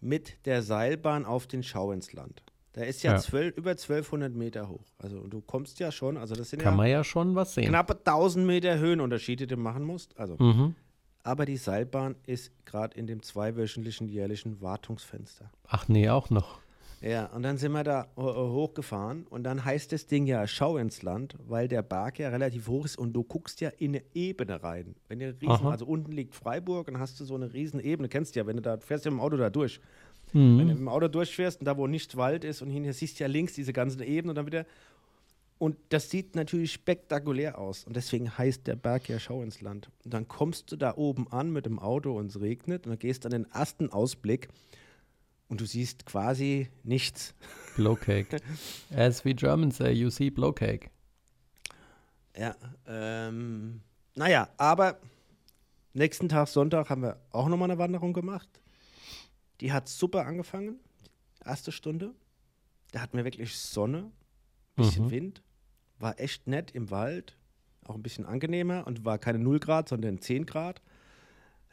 [0.00, 2.42] mit der Seilbahn auf den Schau ins Land.
[2.74, 3.18] Der ist ja, Ja.
[3.18, 4.84] Zwölf, über 1200 Meter hoch.
[4.98, 7.68] Also du kommst ja schon, also das sind Kann ja man ja schon was sehen.
[7.68, 10.18] knappe 1000 Meter Höhenunterschiede, die du machen musst.
[10.18, 10.74] Also, Mhm.
[11.22, 15.50] aber die Seilbahn ist gerade in dem zweiwöchentlichen jährlichen Wartungsfenster.
[15.68, 16.61] Ach nee, auch noch.
[17.02, 21.02] Ja, und dann sind wir da hochgefahren und dann heißt das Ding ja Schau ins
[21.02, 24.62] Land, weil der Berg ja relativ hoch ist und du guckst ja in eine Ebene
[24.62, 24.94] rein.
[25.08, 25.72] Wenn ihr riesen, Aha.
[25.72, 28.56] also unten liegt Freiburg und hast du so eine riesen Ebene, kennst du ja, wenn
[28.56, 29.80] du da fährst ja dem Auto da durch.
[30.32, 33.24] Wenn du dem Auto durchfährst und da wo nicht Wald ist und hinter siehst du
[33.24, 34.64] ja links diese ganzen Ebenen und dann wieder
[35.58, 39.90] und das sieht natürlich spektakulär aus und deswegen heißt der Berg ja Schau ins Land.
[40.04, 42.98] Und dann kommst du da oben an mit dem Auto und es regnet und dann
[42.98, 44.48] gehst an den ersten Ausblick
[45.52, 47.34] und du siehst quasi nichts.
[47.76, 48.40] Blowcake.
[48.90, 50.88] As we Germans say, you see blowcake.
[52.34, 53.82] Ja, ähm,
[54.14, 54.98] naja, aber
[55.92, 58.48] nächsten Tag, Sonntag, haben wir auch nochmal eine Wanderung gemacht.
[59.60, 60.80] Die hat super angefangen,
[61.44, 62.14] erste Stunde.
[62.92, 64.10] Da hatten wir wirklich Sonne,
[64.74, 65.10] bisschen Mhm.
[65.10, 65.42] Wind,
[65.98, 67.36] war echt nett im Wald,
[67.84, 70.80] auch ein bisschen angenehmer und war keine 0 Grad, sondern 10 Grad.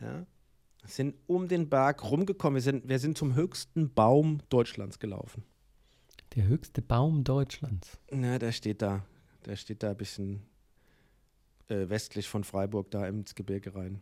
[0.01, 0.25] Ja.
[0.85, 2.55] Sind um den Berg rumgekommen.
[2.55, 5.43] Wir sind, wir sind zum höchsten Baum Deutschlands gelaufen.
[6.35, 7.99] Der höchste Baum Deutschlands.
[8.11, 9.05] Na, der steht da.
[9.45, 10.43] Der steht da ein bisschen
[11.67, 14.01] äh, westlich von Freiburg, da ins Gebirge rein.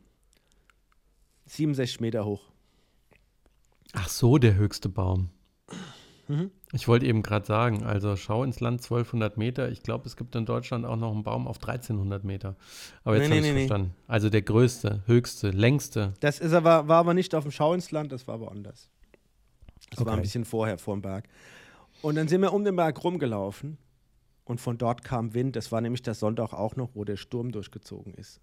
[1.45, 2.51] 67 Meter hoch.
[3.93, 5.29] Ach so, der höchste Baum.
[6.27, 6.51] Mhm.
[6.73, 9.69] Ich wollte eben gerade sagen, also schau ins Land 1200 Meter.
[9.69, 12.55] Ich glaube, es gibt in Deutschland auch noch einen Baum auf 1300 Meter.
[13.03, 13.93] Aber jetzt Nee, habe nee, ich nee, verstanden.
[14.07, 16.13] Also der größte, höchste, längste.
[16.19, 18.89] Das ist aber, war aber nicht auf dem Schau ins Land, das war aber anders.
[19.91, 20.15] Das war Okay.
[20.17, 21.29] ein bisschen vorher, vor dem Berg.
[22.01, 23.77] Und dann sind wir um den Berg rumgelaufen
[24.43, 25.55] und von dort kam Wind.
[25.55, 28.41] Das war nämlich der Sonntag auch noch, wo der Sturm durchgezogen ist.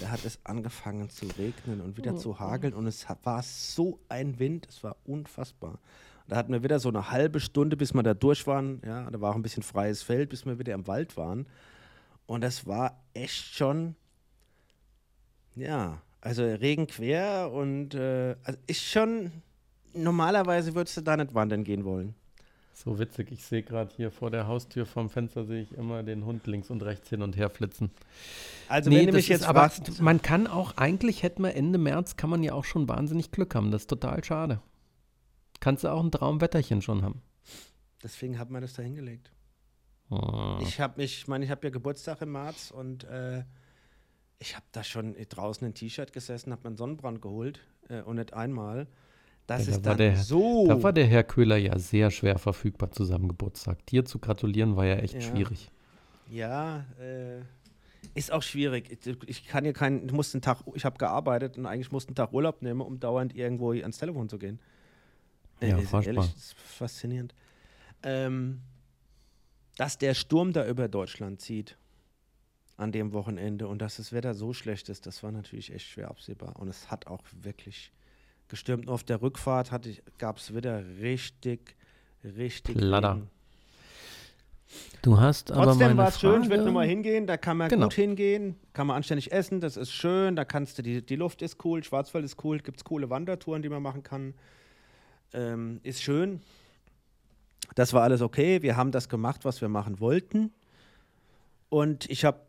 [0.00, 4.38] Da hat es angefangen zu regnen und wieder zu hageln und es war so ein
[4.38, 5.78] Wind, es war unfassbar.
[6.32, 8.80] Da hatten wir wieder so eine halbe Stunde, bis wir da durch waren.
[8.86, 11.44] Ja, da war auch ein bisschen freies Feld, bis wir wieder im Wald waren.
[12.24, 13.96] Und das war echt schon,
[15.54, 19.30] ja, also Regen quer und äh, also ist schon,
[19.92, 22.14] normalerweise würdest du da nicht wandern gehen wollen.
[22.72, 23.30] So witzig.
[23.30, 26.70] Ich sehe gerade hier vor der Haustür vom Fenster sehe ich immer den Hund links
[26.70, 27.90] und rechts hin und her flitzen.
[28.70, 32.16] Also wenn du mich jetzt aber fragst, man kann auch eigentlich hätten wir Ende März
[32.16, 33.70] kann man ja auch schon wahnsinnig Glück haben.
[33.70, 34.62] Das ist total schade.
[35.62, 37.22] Kannst du auch ein Traumwetterchen schon haben.
[38.02, 39.30] deswegen hat man das da hingelegt.
[40.10, 40.58] Oh.
[40.60, 43.44] Ich habe mich, ich meine, ich habe ja Geburtstag im März und äh,
[44.40, 48.16] ich habe da schon draußen ein T-Shirt gesessen, habe mir einen Sonnenbrand geholt äh, und
[48.16, 48.88] nicht einmal.
[49.46, 50.66] Das Ja, da ist war dann der- so.
[50.66, 53.86] Da war der Herr Köhler ja sehr schwer verfügbar zu seinem Geburtstag.
[53.86, 55.20] Dir zu gratulieren war ja echt Ja.
[55.20, 55.70] schwierig.
[56.28, 57.40] Ja, äh,
[58.14, 58.90] ist auch schwierig.
[59.06, 62.08] Ich, ich kann hier keinen, ich musste einen Tag, ich habe gearbeitet und eigentlich musste
[62.08, 64.58] einen Tag Urlaub nehmen, um dauernd irgendwo ans Telefon zu gehen.
[65.70, 66.14] Ja, ist furchtbar.
[66.14, 67.34] ehrlich, das ist faszinierend.
[68.02, 68.60] Ähm,
[69.76, 71.76] dass der Sturm da über Deutschland zieht
[72.76, 76.08] an dem Wochenende und dass das Wetter so schlecht ist, das war natürlich echt schwer
[76.10, 76.56] absehbar.
[76.58, 77.92] Und es hat auch wirklich
[78.48, 78.86] gestürmt.
[78.86, 79.70] Nur auf der Rückfahrt
[80.18, 81.76] gab es wieder richtig,
[82.24, 82.76] richtig.
[82.76, 83.30] Regen.
[85.02, 87.68] Du hast aber Trotzdem war es schön, ich würde Frage- nochmal hingehen, da kann man
[87.68, 87.86] Genau.
[87.86, 91.42] gut hingehen, kann man anständig essen, das ist schön, da kannst du, die, die Luft
[91.42, 94.32] ist cool, Schwarzwald ist cool, gibt es coole Wandertouren, die man machen kann.
[95.34, 96.40] Ähm, ist schön.
[97.74, 100.52] Das war alles okay, wir haben das gemacht, was wir machen wollten.
[101.68, 102.40] Und ich habe,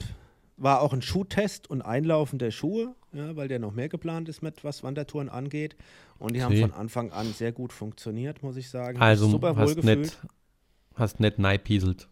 [0.57, 4.41] war auch ein Schuhtest und Einlaufen der Schuhe, ja, weil der noch mehr geplant ist
[4.41, 5.77] mit was Wandertouren angeht.
[6.19, 6.61] Und die haben See.
[6.61, 8.99] von Anfang an sehr gut funktioniert, muss ich sagen.
[8.99, 9.99] Also super hast gefühlt.
[9.99, 10.17] nicht,
[10.95, 12.09] hast nicht neipieselt.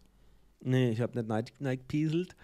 [0.60, 2.36] Nee, ich habe nicht Nike, Nike pieselt.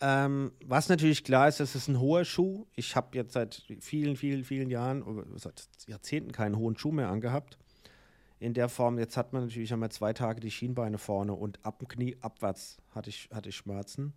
[0.00, 2.66] Ähm, was natürlich klar ist, das ist ein hoher Schuh.
[2.74, 7.08] Ich habe jetzt seit vielen, vielen, vielen Jahren, oder seit Jahrzehnten keinen hohen Schuh mehr
[7.08, 7.58] angehabt.
[8.38, 11.78] In der Form, jetzt hat man natürlich einmal zwei Tage die Schienbeine vorne und ab
[11.78, 14.12] dem Knie abwärts hatte ich, hatte ich Schmerzen.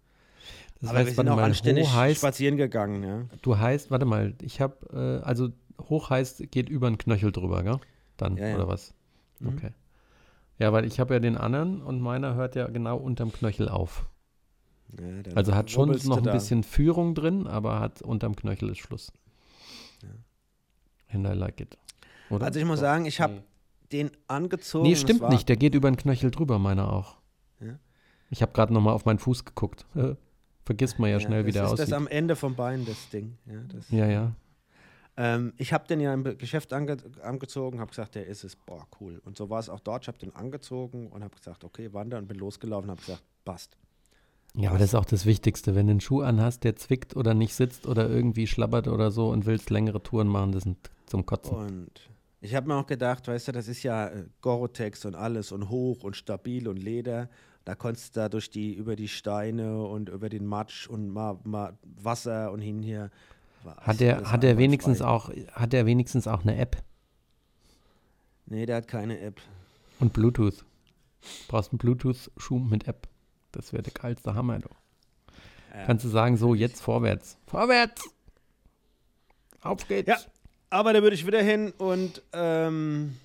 [0.82, 3.26] Das Aber wir heißt, sind warte auch anständig heißt, spazieren gegangen, ja.
[3.42, 5.50] du heißt, warte mal, ich habe, äh, also
[5.90, 7.80] hoch heißt, geht über den Knöchel drüber, gell?
[8.18, 8.56] Dann, Ja, ja.
[8.56, 8.94] oder was?
[9.40, 9.50] Mhm.
[9.50, 9.72] Okay.
[10.58, 14.06] Ja, weil ich habe ja den anderen und meiner hört ja genau unterm Knöchel auf.
[14.98, 15.06] Ja,
[15.36, 16.34] Also hat schon noch ein da.
[16.34, 19.12] bisschen Führung drin, aber hat unterm Knöchel ist Schluss.
[21.12, 21.78] And I like it.
[22.30, 22.46] Oder?
[22.46, 22.86] Also ich muss Doch.
[22.86, 23.42] sagen, ich habe Nee.
[23.92, 24.88] Den angezogen.
[24.88, 25.50] Nee, stimmt war, nicht.
[25.50, 27.18] Der geht über den Knöchel drüber, meiner auch.
[27.60, 27.80] Ja.
[28.30, 29.86] Ich habe gerade nochmal auf meinen Fuß geguckt.
[29.96, 30.16] Äh,
[30.66, 31.88] Vergisst man ja, schnell, wie das der ist aussieht.
[31.88, 33.40] das am Ende vom Bein, das Ding.
[33.48, 34.36] Ja, das, ja, ja.
[35.18, 38.88] Ähm, ich habe den ja im Geschäft ange angezogen, habe gesagt, der ist es, boah,
[39.02, 39.20] cool.
[39.26, 40.04] Und so war es auch dort.
[40.04, 43.78] Ich habe den angezogen und habe gesagt, okay, wandern und bin losgelaufen, habe gesagt, passt.
[44.56, 45.76] Ja, aber das ist auch das Wichtigste.
[45.76, 49.30] Wenn du einen Schuh anhast, der zwickt oder nicht sitzt oder irgendwie schlabbert oder so
[49.30, 51.58] und willst längere Touren machen, das sind zum Kotzen.
[51.58, 52.10] Und
[52.42, 55.70] ich habe mir auch gedacht, weißt du, das ist ja äh, Gore-Tex und alles und
[55.70, 57.30] hoch und stabil und Leder.
[57.66, 61.40] Da konntest du da durch die, über die Steine und über den Matsch und mal,
[61.44, 63.12] mal Wasser und hin hier.
[63.82, 66.82] Hat er, hat er wenigstens auch, hat er wenigstens auch eine App
[68.50, 69.40] Nee, der hat keine App.
[70.00, 70.66] und Bluetooth?
[71.48, 73.08] Brauchst einen Bluetooth-Schuh mit App.
[73.52, 74.70] Das wäre der geilste Hammer, du.
[75.74, 75.86] Ja.
[75.86, 77.38] Kannst du sagen, so jetzt vorwärts.
[77.46, 78.10] Vorwärts!
[79.62, 80.08] Auf geht's!
[80.08, 80.18] Ja.
[80.70, 83.16] Aber da würde ich wieder hin und ähm,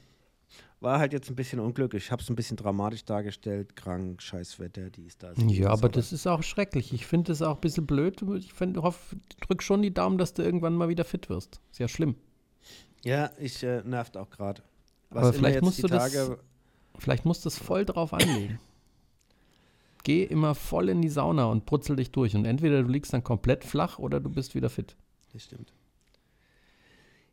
[0.80, 2.04] war halt jetzt ein bisschen unglücklich.
[2.04, 3.76] Ich habe es ein bisschen dramatisch dargestellt.
[3.76, 5.36] Krank, Scheißwetter, dies, das.
[5.48, 6.92] Ja, aber das ist auch schrecklich.
[6.92, 8.22] Ich finde es auch ein bisschen blöd.
[8.38, 11.60] Ich find, hoff, drück schon die Daumen, dass du irgendwann mal wieder fit wirst.
[11.70, 12.14] Ist ja schlimm.
[13.04, 14.62] Ja, ich äh, nervt auch gerade.
[15.10, 16.12] Aber vielleicht musst du das-
[16.96, 18.58] Vielleicht musst du es voll drauf anlegen.
[20.04, 22.34] Geh immer voll in die Sauna und brutzel dich durch.
[22.36, 24.96] Und entweder du liegst dann komplett flach oder du bist wieder fit.
[25.32, 25.72] Das stimmt.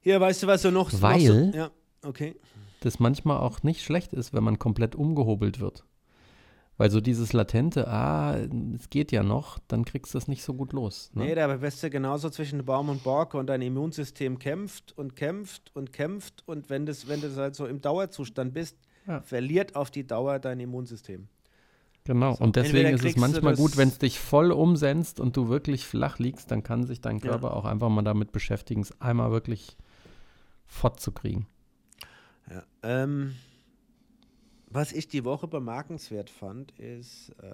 [0.01, 1.71] Hier, weißt du, was so noch, noch Weil- so, Ja,
[2.03, 2.35] okay.
[2.81, 5.85] Das manchmal auch nicht schlecht ist, wenn man komplett umgehobelt wird.
[6.77, 8.35] Weil so dieses latente, ah,
[8.75, 11.11] es geht ja noch, dann kriegst du es nicht so gut los.
[11.13, 11.25] Ne?
[11.25, 15.69] Nee, da bist du genauso zwischen Baum und Borke und dein Immunsystem kämpft und kämpft
[15.75, 16.41] und kämpft.
[16.47, 19.21] Und wenn, das, wenn du halt so im Dauerzustand bist, Ja.
[19.21, 21.27] verliert auf die Dauer dein Immunsystem.
[22.05, 25.19] Genau, So, und deswegen ist es du manchmal das- gut, wenn es dich voll umsenzt
[25.19, 27.29] und du wirklich flach liegst, dann kann sich dein Ja.
[27.29, 29.77] Körper auch einfach mal damit beschäftigen, es einmal wirklich
[30.71, 31.45] fortzukriegen.
[32.49, 32.63] Ja.
[32.81, 33.35] Ähm,
[34.67, 37.53] was ich die Woche bemerkenswert fand, ist ähm,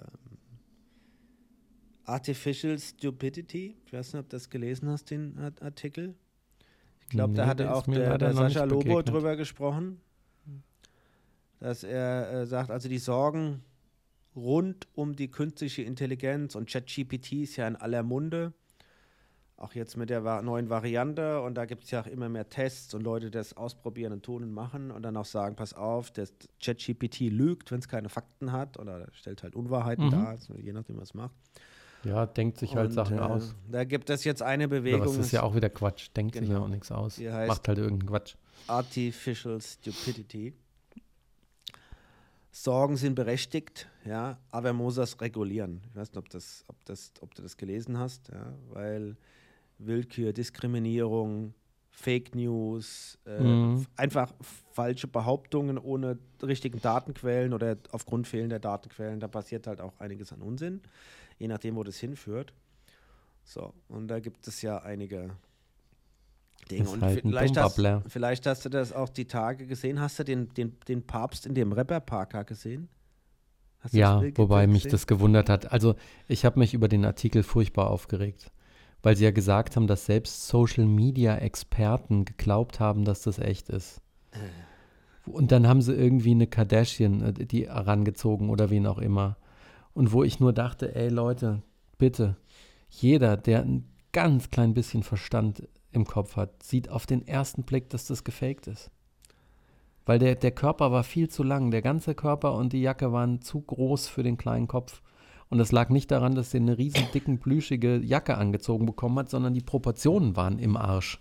[2.04, 3.76] Artificial Stupidity.
[3.84, 6.14] Ich weiß nicht, ob du das gelesen hast, den Art- Artikel.
[7.02, 10.00] Ich glaube, da Nee, hatte der auch der, der Sascha Lobo drüber gesprochen,
[11.58, 13.62] dass er äh, sagt, also die Sorgen
[14.36, 18.52] rund um die künstliche Intelligenz und ChatGPT ist ja in aller Munde.
[19.60, 22.94] Auch jetzt mit der neuen Variante und da gibt es ja auch immer mehr Tests
[22.94, 26.12] und Leute, die das ausprobieren und tun und machen und dann auch sagen, pass auf,
[26.12, 30.10] das ChatGPT lügt, wenn es keine Fakten hat oder stellt halt Unwahrheiten Mhm.
[30.10, 31.34] dar, also je nachdem, was es macht.
[32.04, 33.56] Ja, denkt sich halt Und, Sachen äh, aus.
[33.68, 36.10] Da gibt es jetzt eine Aber Bewegung, das ist ja auch wieder Quatsch.
[36.16, 36.66] Denkt sich ja Genau.
[36.66, 37.18] auch nichts aus.
[37.18, 38.36] Macht halt irgendeinen Quatsch.
[38.68, 40.54] Artificial Stupidity.
[42.52, 45.80] Sorgen sind berechtigt, ja, aber man muss das regulieren.
[45.90, 49.16] Ich weiß nicht, ob, das, ob, das, ob du das gelesen hast, ja, weil
[49.78, 51.54] Willkür, Diskriminierung,
[51.90, 53.86] Fake News, äh, Mhm.
[53.96, 54.32] einfach
[54.72, 60.42] falsche Behauptungen ohne richtigen Datenquellen oder aufgrund fehlender Datenquellen, da passiert halt auch einiges an
[60.42, 60.80] Unsinn,
[61.38, 62.52] je nachdem, wo das hinführt.
[63.44, 65.30] So, und da gibt es ja einige
[66.70, 66.88] Dinge.
[66.90, 70.00] Und halt vielleicht, hast, vielleicht hast du das auch die Tage gesehen.
[70.00, 72.88] Hast du den, den, den Papst in dem Rapper-Parker gesehen?
[73.92, 75.72] Ja, wobei mich das gewundert hat.
[75.72, 75.94] Also
[76.26, 78.50] ich habe mich über den Artikel furchtbar aufgeregt,
[79.02, 84.00] weil sie ja gesagt haben, dass selbst Social-Media-Experten geglaubt haben, dass das echt ist.
[85.26, 89.36] Und dann haben sie irgendwie eine Kardashian, äh, die herangezogen oder wen auch immer.
[89.94, 91.62] Und wo ich nur dachte, ey Leute,
[91.98, 92.36] bitte,
[92.90, 97.90] jeder, der ein ganz klein bisschen Verstand im Kopf hat, sieht auf den ersten Blick,
[97.90, 98.90] dass das gefaked ist.
[100.06, 103.42] Weil der, der Körper war viel zu lang, der ganze Körper und die Jacke waren
[103.42, 105.02] zu groß für den kleinen Kopf.
[105.50, 109.30] Und das lag nicht daran, dass er eine riesen dicken, plüschige Jacke angezogen bekommen hat,
[109.30, 111.20] sondern die Proportionen waren im Arsch.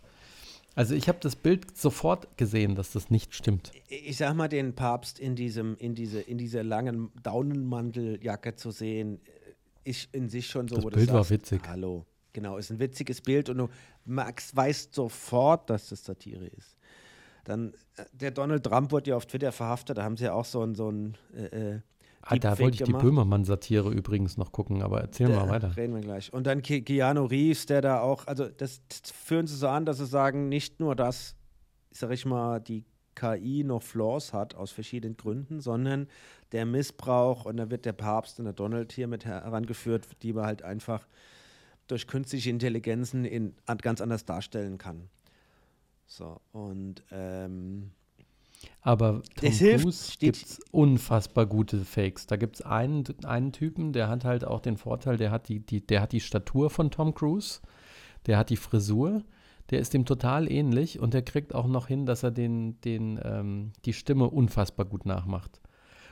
[0.75, 3.71] Also ich habe das Bild sofort gesehen, dass das nicht stimmt.
[3.87, 9.19] Ich sag mal, den Papst in, diesem, in, diese, in dieser langen Daunenmanteljacke zu sehen,
[9.85, 11.61] äh, ist in sich schon so, Das Bild war sagst, witzig.
[11.67, 12.05] Hallo.
[12.33, 13.69] Genau, ist ein witziges Bild und du
[14.05, 16.77] magst, weißt sofort, dass das Satire ist.
[17.43, 20.45] Dann, äh, der Donald Trump wurde ja auf Twitter verhaftet, da haben sie ja auch
[20.45, 21.79] so ein, so ein äh,
[22.29, 23.03] äh, Ah, da Deepfake wollte ich die gemacht.
[23.03, 25.77] Böhmermann-Satire übrigens noch gucken, aber erzähl mal Der- weiter.
[25.77, 26.31] Reden wir gleich.
[26.33, 28.81] Und dann Ke Keanu Reeves, der da auch, also das,
[29.13, 31.35] führen sie so an, dass sie sagen, nicht nur, dass,
[31.91, 32.85] sag ich mal, die
[33.15, 36.07] KI noch Flaws hat aus verschiedenen Gründen, sondern
[36.51, 40.45] der Missbrauch und da wird der Papst und der Donald hier mit herangeführt, die man
[40.45, 41.07] halt einfach
[41.87, 45.09] durch künstliche Intelligenzen in, an, ganz anders darstellen kann.
[46.05, 47.91] So, und ähm,
[48.81, 52.27] Aber Tom hilft, Cruise gibt es unfassbar gute Fakes.
[52.27, 55.59] Da gibt es einen, einen Typen, der hat halt auch den Vorteil, der hat die,
[55.59, 57.59] die, der hat die Statur von Tom Cruise,
[58.25, 59.23] der hat die Frisur,
[59.69, 63.19] der ist dem total ähnlich und der kriegt auch noch hin, dass er den, den,
[63.23, 65.59] ähm, die Stimme unfassbar gut nachmacht.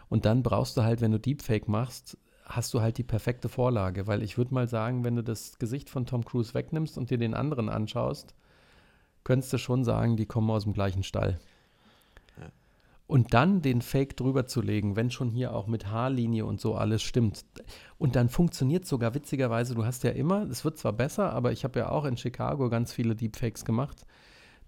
[0.10, 4.08] Und dann brauchst du halt, wenn du Deepfake machst, hast du halt die perfekte Vorlage,
[4.08, 7.18] weil ich würde mal sagen, wenn du das Gesicht von Tom Cruise wegnimmst und dir
[7.18, 8.36] den anderen anschaust,
[9.24, 11.40] könntest du schon sagen, die kommen aus dem gleichen Stall.
[13.08, 16.76] Und dann den Fake drüber zu legen, wenn schon hier auch mit Haarlinie und so
[16.76, 17.46] alles stimmt.
[18.00, 21.64] Und dann funktioniert sogar witzigerweise, du hast ja immer, es wird zwar besser, aber ich
[21.64, 24.06] habe ja auch in Chicago ganz viele Deepfakes gemacht.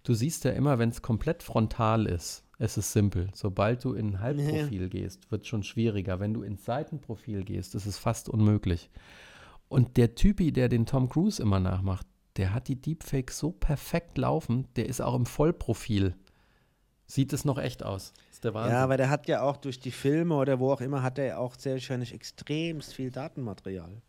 [0.03, 3.29] Du siehst ja immer, wenn es komplett frontal ist, es ist simpel.
[3.33, 6.19] Sobald du in ein Halbprofil gehst, wird es schon schwieriger.
[6.19, 8.89] Wenn du ins Seitenprofil gehst, ist es fast unmöglich.
[9.67, 14.17] Und der Typi, der den Tom Cruise immer nachmacht, der hat die Deepfakes so perfekt
[14.17, 16.15] laufen, der ist auch im Vollprofil.
[17.07, 18.13] Sieht es noch echt aus.
[18.31, 18.73] ist der Wahnsinn.
[18.73, 21.25] Ja, aber der hat ja auch durch die Filme oder wo auch immer, hat er
[21.25, 24.01] ja auch sehr wahrscheinlich extremst viel Datenmaterial.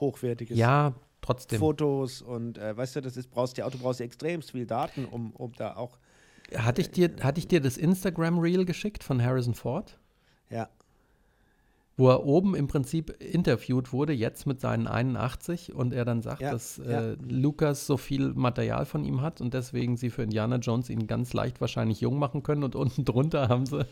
[0.00, 0.58] Hochwertiges.
[0.58, 0.94] ja
[1.26, 1.58] trotzdem.
[1.58, 4.66] Fotos und äh, weißt du, das ist, brauchst ja auch, du brauchst ja extremst viel
[4.66, 5.98] Daten, um, um da auch,
[6.54, 9.98] Hatte ich, dir, hatte ich dir das Instagram-Reel geschickt von Harrison Ford?
[10.48, 10.68] ja,
[11.98, 16.42] Wo er oben im Prinzip interviewt wurde, jetzt mit seinen 81 und er dann sagt,
[16.42, 17.12] Ja, dass ja.
[17.12, 21.06] äh, Lukas so viel Material von ihm hat und deswegen sie für Indiana Jones ihn
[21.06, 23.86] ganz leicht wahrscheinlich jung machen können und unten drunter haben sie,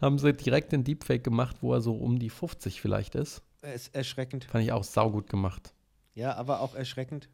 [0.00, 3.42] haben sie direkt den Deepfake gemacht, wo er so um die 50 vielleicht ist.
[3.62, 4.44] ist erschreckend.
[4.44, 5.74] Fand ich auch saugut gemacht.
[6.14, 7.28] Ja, aber auch erschreckend.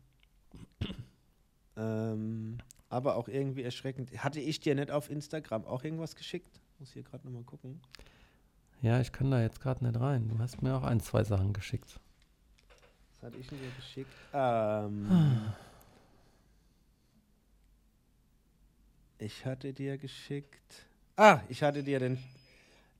[1.77, 4.11] ähm, aber auch irgendwie erschreckend.
[4.19, 6.61] Hatte ich dir nicht auf Instagram auch irgendwas geschickt?
[6.81, 7.81] Muss hier gerade nochmal gucken.
[8.83, 10.29] Ja, ich kann da jetzt gerade nicht rein.
[10.29, 12.01] Du hast mir auch ein, zwei Sachen geschickt.
[13.12, 14.12] Was hatte ich denn dir geschickt?
[14.33, 15.53] Ähm,
[19.19, 20.87] ich hatte dir geschickt.
[21.16, 22.19] Ah, ich hatte dir den.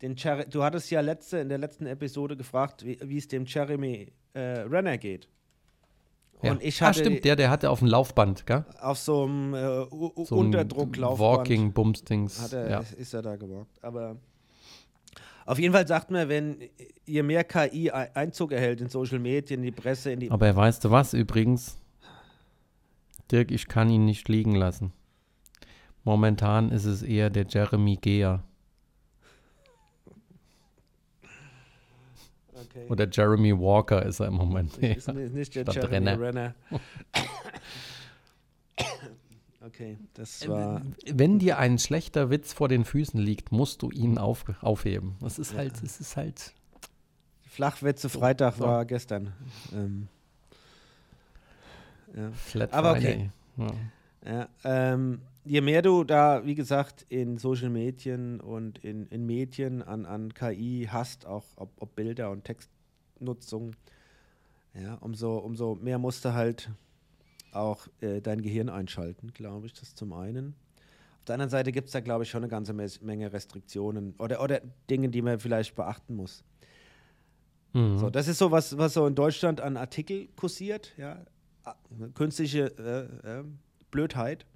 [0.03, 4.12] den Jer du hattest ja letzte, in der letzten Episode gefragt, wie es dem Jeremy
[4.35, 5.29] äh, Renner geht.
[6.43, 6.53] Ja.
[6.53, 8.66] Und ich ah, hatte stimmt, der, der hatte auf dem Laufband, gell?
[8.81, 9.87] auf so einem äh,
[10.25, 11.38] So Unterdrucklaufband.
[11.38, 12.40] Walking Bumstings.
[12.40, 12.85] Hat er, ja.
[12.99, 13.83] ist er da gewalkt.
[13.83, 14.16] Aber
[15.46, 16.57] auf jeden Fall sagt man, wenn
[17.07, 20.31] je mehr KI Ei- Einzug erhält in Social Media, in die Presse, in die.
[20.31, 21.76] Aber weißt du was übrigens?
[23.33, 24.92] Dirk, ich kann ihn nicht liegen lassen.
[26.05, 28.42] Momentan ist es eher der Jeremy Geher
[32.55, 32.87] Okay.
[32.90, 34.76] oder Jeremy Walker ist er im Moment.
[34.79, 36.20] ist nicht, nicht der Statt Jeremy Renner.
[36.20, 36.55] Renner.
[39.73, 40.83] okay, das war.
[41.07, 45.15] Wenn dir ein schlechter Witz vor den Füßen liegt, musst du ihn auf, aufheben.
[45.21, 45.59] Das ist Ja.
[45.59, 46.53] halt, es ist halt.
[47.49, 48.65] Flachwitze Freitag so.
[48.65, 49.33] war gestern.
[49.75, 50.09] Ähm,
[52.17, 52.31] ja.
[52.33, 53.31] Flat Aber Friday.
[53.57, 53.73] Ja.
[54.25, 59.83] Ja, ähm, je mehr du da, wie gesagt, in Social Medien und in, in Medien
[59.83, 63.75] an, an KI hast, auch ob, ob Bilder und Textnutzung,
[64.75, 66.71] ja, umso, umso mehr musst du halt
[67.53, 70.55] auch äh, dein Gehirn einschalten, glaube ich, das zum einen.
[71.19, 74.43] Auf der anderen Seite gibt es da, glaube ich, schon eine ganze Menge Restriktionen oder,
[74.43, 76.43] oder Dinge, die man vielleicht beachten muss.
[77.73, 77.99] Mhm.
[77.99, 81.25] So, das ist so was, was so in Deutschland an Artikel kursiert, ja.
[81.65, 81.77] Ah,
[82.15, 83.45] Künstliche äh, äh,
[83.91, 84.47] Blödheit.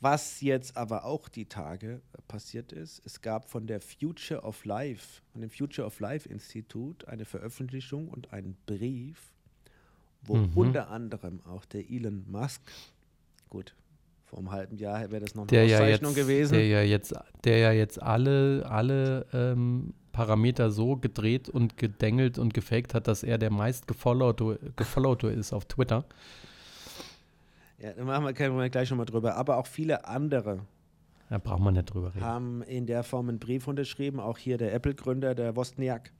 [0.00, 5.22] Was jetzt aber auch die Tage passiert ist, es gab von der Future of Life,
[5.30, 9.32] von dem Future of Life Institut eine Veröffentlichung und einen Brief,
[10.24, 10.52] wo Mhm.
[10.54, 12.60] unter anderem auch der Elon Musk,
[13.50, 13.74] gut,
[14.24, 16.52] vor einem halben Jahr wäre das noch eine der ja Auszeichnung jetzt, gewesen.
[16.54, 22.54] Der ja jetzt, der ja jetzt alle, alle ähm, Parameter so gedreht und gedengelt und
[22.54, 26.04] gefaked hat, dass er der meist gefollowte, gefollowte ist auf Twitter.
[27.78, 29.36] Ja, da machen wir, können wir gleich nochmal drüber.
[29.36, 30.60] Aber auch viele andere
[31.28, 32.24] Da braucht man nicht drüber reden.
[32.24, 36.12] haben in der Form einen Brief unterschrieben, auch hier der Apple-Gründer, der Wozniak,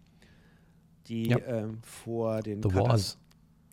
[1.07, 1.39] die Ja.
[1.47, 3.19] ähm, vor den The Katas- Wars.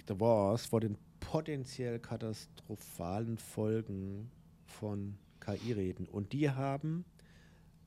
[0.10, 4.32] The Wars, vor den potenziell katastrophalen Folgen
[4.66, 6.08] von KI reden.
[6.08, 7.06] Und die haben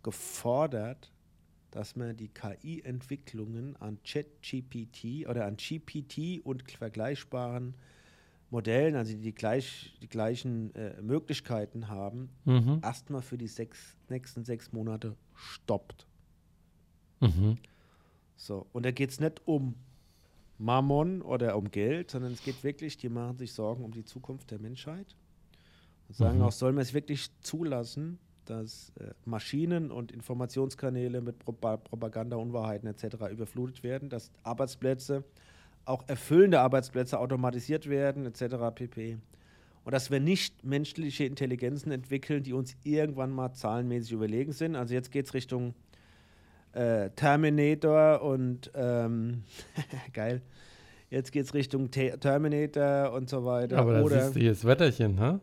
[0.04, 1.12] gefordert,
[1.72, 7.74] dass man die KI-Entwicklungen an ChatGPT oder an GPT und vergleichbaren
[8.50, 12.80] Modellen, also die, gleich, die gleichen äh, Möglichkeiten haben, Mhm.
[12.82, 16.06] erstmal für die sechs, nächsten sechs Monate stoppt.
[17.20, 17.56] Mhm.
[18.36, 19.74] So, und da geht es nicht um
[20.62, 24.50] Mammon oder um Geld, sondern es geht wirklich, die machen sich Sorgen um die Zukunft
[24.50, 25.16] der Menschheit.
[26.08, 26.44] Und sagen Mhm.
[26.44, 32.88] auch, soll man es wirklich zulassen, dass äh, Maschinen und Informationskanäle mit Pro Propaganda, Unwahrheiten
[32.88, 33.30] etc.
[33.30, 35.24] überflutet werden, dass Arbeitsplätze,
[35.84, 38.56] auch erfüllende Arbeitsplätze automatisiert werden etc.
[38.74, 39.18] pp.
[39.84, 44.76] und dass wir nicht menschliche Intelligenzen entwickeln, die uns irgendwann mal zahlenmäßig überlegen sind.
[44.76, 45.74] Also jetzt geht es Richtung
[46.72, 49.44] äh, Terminator und ähm,
[50.12, 50.42] geil.
[51.10, 53.78] Jetzt geht es Richtung Te Terminator und so weiter.
[53.78, 55.40] Aber da Oder siehst du hier das Wetterchen, ha?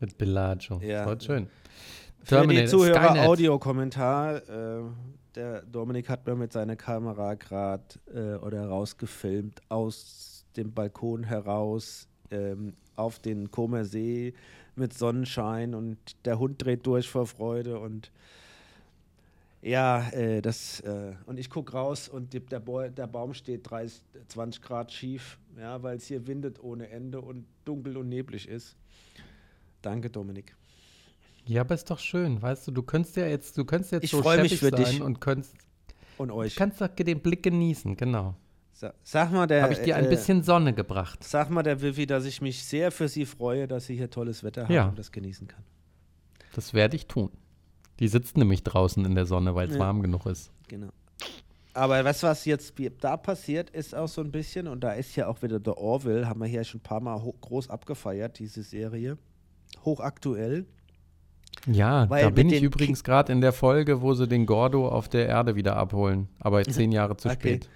[0.00, 0.80] Mit Bellagio.
[0.82, 1.14] Ja.
[1.14, 1.46] Das schön.
[1.46, 3.28] für die Terminator, Zuhörer.
[3.28, 4.36] Audiokommentar.
[4.48, 4.82] Äh,
[5.34, 12.08] der Dominik hat mir mit seiner Kamera gerade äh, oder rausgefilmt aus dem Balkon heraus
[12.30, 14.34] ähm, auf den Comer See
[14.74, 18.10] mit Sonnenschein und der Hund dreht durch vor Freude und
[19.62, 23.70] ja, äh, das äh, und ich gucke raus und die, der, Bo der Baum steht
[23.70, 28.48] 30, 20 Grad schief, ja, weil es hier windet ohne Ende und dunkel und neblig
[28.48, 28.76] ist.
[29.80, 30.54] Danke, Dominik.
[31.44, 34.10] Ja, aber ist doch schön, weißt du, du könntest ja jetzt, du könntest jetzt Ich
[34.10, 35.02] so mich für sein dich.
[35.02, 35.54] und könntest,
[36.18, 36.54] Und du euch.
[36.54, 38.36] kannst doch den Blick genießen, genau.
[38.72, 39.62] Sa sag mal, der.
[39.62, 41.22] Habe ich dir ein äh, bisschen Sonne gebracht.
[41.22, 44.42] Sag mal, der Vivi, dass ich mich sehr für sie freue, dass sie hier tolles
[44.44, 44.88] Wetter haben Ja.
[44.88, 45.62] und das genießen kann.
[46.54, 47.30] Das werde ich tun.
[48.02, 49.80] Die sitzt nämlich draußen in der Sonne, weil es Ja.
[49.80, 50.50] warm genug ist.
[50.66, 50.88] Genau.
[51.72, 55.28] Aber was, was jetzt da passiert, ist auch so ein bisschen, und da ist ja
[55.28, 59.18] auch wieder der Orville, haben wir hier schon ein paar Mal groß abgefeiert, diese Serie.
[59.84, 60.66] Hochaktuell.
[61.66, 65.08] Ja, Weil da bin ich übrigens gerade in der Folge, wo sie den Gordo auf
[65.08, 66.28] der Erde wieder abholen.
[66.40, 67.36] Aber zehn Jahre zu Okay.
[67.38, 67.68] spät.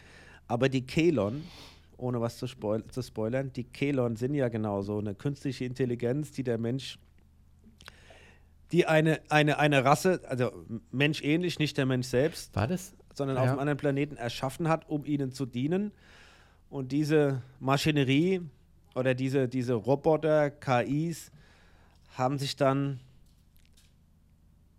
[0.48, 1.44] Aber die Kelon,
[1.96, 6.42] ohne was zu, spoil zu spoilern, die Kelon sind ja genauso eine künstliche Intelligenz, die
[6.42, 6.98] der Mensch,
[8.72, 10.50] die eine, eine, eine Rasse, also
[10.90, 12.94] menschähnlich, nicht der Mensch selbst, War das?
[13.14, 13.42] sondern Ja.
[13.44, 15.92] auf einem anderen Planeten erschaffen hat, um ihnen zu dienen.
[16.68, 18.42] Und diese Maschinerie
[18.94, 21.30] oder diese, diese Roboter, KIs,
[22.16, 22.98] haben sich dann,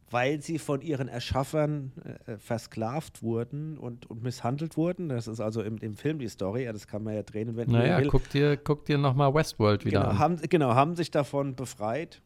[0.10, 1.92] weil sie von ihren Erschaffern
[2.26, 6.64] äh, versklavt wurden und, und misshandelt wurden, das ist also im, im Film die Story,
[6.64, 8.08] ja, das kann man ja drehen, wenn man Naja, will.
[8.08, 10.20] guck dir, guck dir nochmal Westworld wieder Genau an.
[10.20, 12.22] haben, genau, haben sich davon befreit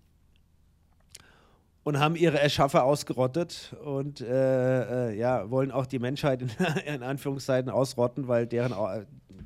[1.83, 6.51] und haben ihre Erschaffer ausgerottet und äh, äh, ja, wollen auch die Menschheit in,
[6.93, 8.73] in Anführungszeichen ausrotten, weil deren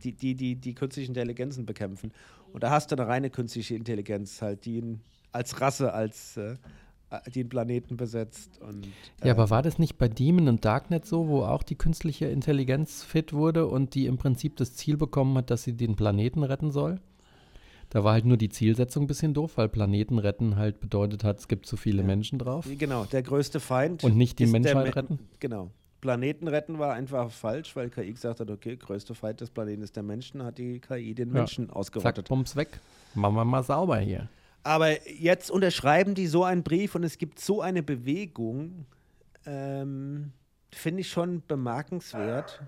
[0.03, 2.11] die, die, die, die künstlichen Intelligenzen bekämpfen.
[2.51, 6.55] Und da hast du eine reine künstliche Intelligenz, halt, die ihn als Rasse, als äh,
[7.27, 8.59] die den Planeten besetzt.
[8.61, 8.87] Und,
[9.21, 12.25] Ja, äh, aber war das nicht bei Demon und Darknet so, wo auch die künstliche
[12.25, 16.43] Intelligenz fit wurde und die im Prinzip das Ziel bekommen hat, dass sie den Planeten
[16.43, 16.99] retten soll?
[17.95, 21.39] Da war halt nur die Zielsetzung ein bisschen doof, weil Planeten retten halt bedeutet hat,
[21.39, 22.05] es gibt zu viele Ja.
[22.07, 22.67] Menschen drauf.
[22.77, 24.03] Genau, der größte Feind.
[24.03, 25.19] Und nicht die Menschheit Me- retten?
[25.39, 25.71] Genau.
[26.01, 29.95] Planeten retten war einfach falsch, weil KI gesagt hat, okay, größte Feind des Planeten ist
[29.95, 31.35] der Menschen, hat die KI den Ja.
[31.35, 32.27] Menschen Zack, ausgerottet.
[32.27, 32.81] Bums weg.
[33.13, 34.27] Machen wir mal sauber hier.
[34.63, 38.87] Aber jetzt unterschreiben die so einen Brief und es gibt so eine Bewegung,
[39.45, 40.33] ähm,
[40.73, 42.59] finde ich schon bemerkenswert.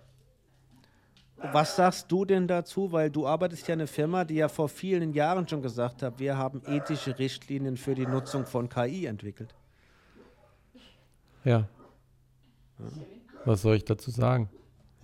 [1.39, 2.91] Was sagst du denn dazu?
[2.91, 6.19] Weil du arbeitest ja in einer Firma, die ja vor vielen Jahren schon gesagt hat,
[6.19, 9.53] wir haben ethische Richtlinien für die Nutzung von KI entwickelt.
[11.43, 11.67] Ja.
[13.45, 14.49] Was soll ich dazu sagen?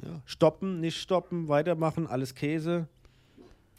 [0.02, 0.22] Ja.
[0.26, 2.88] Stoppen, nicht stoppen, weitermachen, alles Käse.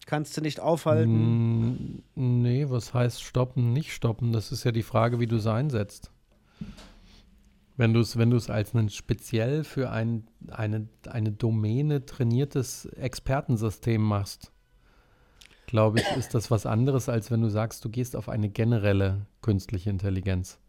[0.07, 2.03] Kannst du nicht aufhalten.
[2.15, 4.33] Nee, was heißt stoppen, nicht stoppen?
[4.33, 6.11] Das ist ja die Frage, wie du es einsetzt.
[7.77, 14.01] Wenn du es wenn du's als ein speziell für ein, eine, eine Domäne trainiertes Expertensystem
[14.01, 14.53] machst,
[15.67, 19.27] glaube ich, ist das was anderes, als wenn du sagst, du gehst auf eine generelle
[19.43, 20.61] künstliche Intelligenz.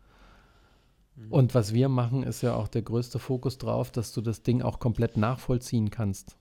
[1.30, 4.62] Und was wir machen, ist ja auch der größte Fokus drauf, dass du das Ding
[4.62, 6.36] auch komplett nachvollziehen kannst.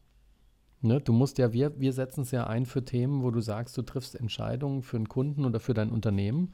[0.80, 1.00] Ne?
[1.00, 3.82] Du musst ja, wir, wir setzen es ja ein für Themen, wo du sagst, du
[3.82, 6.52] triffst Entscheidungen für einen Kunden oder für dein Unternehmen,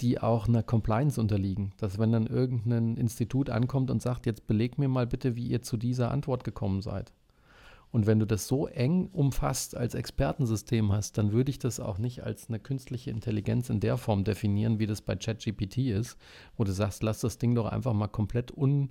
[0.00, 1.72] die auch einer Compliance unterliegen.
[1.78, 5.62] Dass wenn dann irgendein Institut ankommt und sagt, jetzt beleg mir mal bitte, wie ihr
[5.62, 7.12] zu dieser Antwort gekommen seid.
[7.94, 11.98] Und wenn du das so eng umfasst als Expertensystem hast, dann würde ich das auch
[11.98, 16.18] nicht als eine künstliche Intelligenz in der Form definieren, wie das bei ChatGPT ist,
[16.56, 18.90] wo du sagst, lass das Ding doch einfach mal komplett un,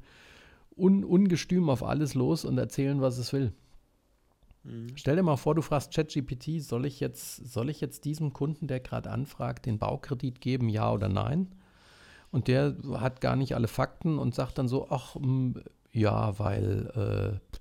[0.78, 3.51] un, ungestüm auf alles los und erzählen, was es will.
[4.95, 8.68] Stell dir mal vor, du fragst ChatGPT, soll ich jetzt, soll ich jetzt diesem Kunden,
[8.68, 11.53] der gerade anfragt, den Baukredit geben, ja oder nein?
[12.32, 15.55] Und der hat gar nicht alle Fakten und sagt dann so, ach, mm,
[15.91, 17.57] ja, weil äh,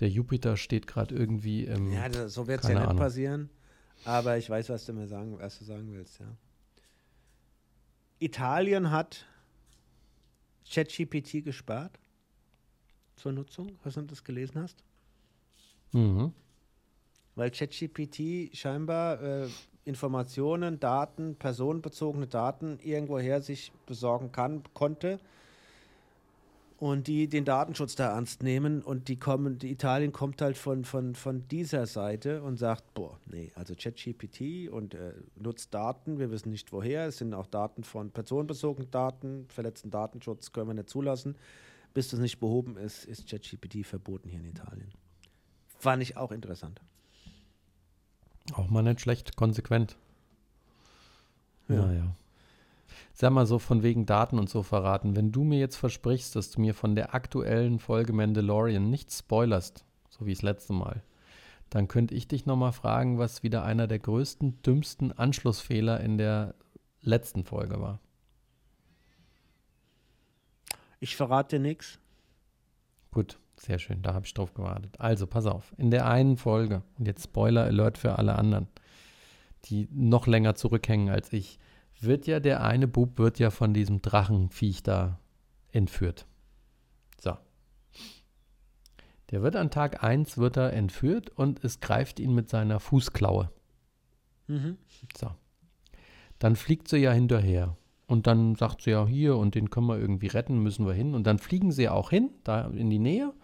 [0.00, 1.92] der Jupiter steht gerade irgendwie im.
[1.92, 2.96] Ja, das, so wird es ja nicht Ahnung.
[2.96, 3.50] passieren.
[4.04, 6.26] Aber ich weiß, was du mir sagen, was du sagen willst, ja.
[8.18, 9.26] Italien hat
[10.68, 11.98] ChatGPT gesperrt
[13.16, 14.82] zur Nutzung, was du das gelesen hast?
[15.92, 16.32] Mhm.
[17.34, 19.48] Weil ChatGPT scheinbar äh,
[19.84, 25.18] Informationen, Daten, personenbezogene Daten irgendwoher sich besorgen kann, konnte,
[26.78, 30.84] und die den Datenschutz da ernst nehmen und die kommen, die Italien kommt halt von,
[30.84, 36.30] von, von dieser Seite und sagt, boah, nee, also ChatGPT und äh, nutzt Daten, wir
[36.30, 40.88] wissen nicht woher, es sind auch Daten von personenbezogenen Daten, verletzten Datenschutz können wir nicht
[40.88, 41.36] zulassen.
[41.94, 44.92] Bis das nicht behoben ist, ist ChatGPT verboten hier in Italien.
[45.78, 46.80] Fand ich auch interessant.
[48.54, 49.96] Auch mal nicht schlecht, konsequent.
[51.68, 51.86] Ja.
[51.86, 52.16] Naja.
[53.12, 55.16] Sag mal so von wegen Daten und so verraten.
[55.16, 59.84] Wenn du mir jetzt versprichst, dass du mir von der aktuellen Folge Mandalorian nichts spoilerst,
[60.08, 61.02] so wie das letzte Mal,
[61.70, 66.54] dann könnte ich dich nochmal fragen, was wieder einer der größten, dümmsten Anschlussfehler in der
[67.02, 68.00] letzten Folge war.
[71.00, 71.98] Ich verrate nichts.
[73.10, 74.94] Gut, sehr schön, da habe ich drauf gewartet.
[74.98, 78.68] Also, pass auf, in der einen Folge, und jetzt Spoiler Alert für alle anderen,
[79.64, 81.58] die noch länger zurückhängen als ich,
[82.00, 85.18] wird ja der eine Bub wird ja von diesem Drachenviech da
[85.72, 86.26] entführt.
[87.20, 87.36] So.
[89.30, 93.50] Der wird an Tag 1 wird er entführt und es greift ihn mit seiner Fußklaue.
[94.46, 94.78] Mhm.
[95.16, 95.30] So.
[96.38, 97.76] Dann fliegt sie ja hinterher.
[98.06, 101.14] Und dann sagt sie ja, hier, und den können wir irgendwie retten, müssen wir hin.
[101.14, 103.34] Und dann fliegen sie auch hin, da in die Nähe.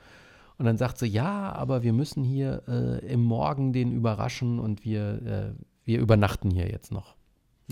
[0.59, 4.85] Und dann sagt sie, ja, aber wir müssen hier äh, im Morgen den überraschen und
[4.85, 7.17] wir, äh, wir übernachten hier jetzt noch.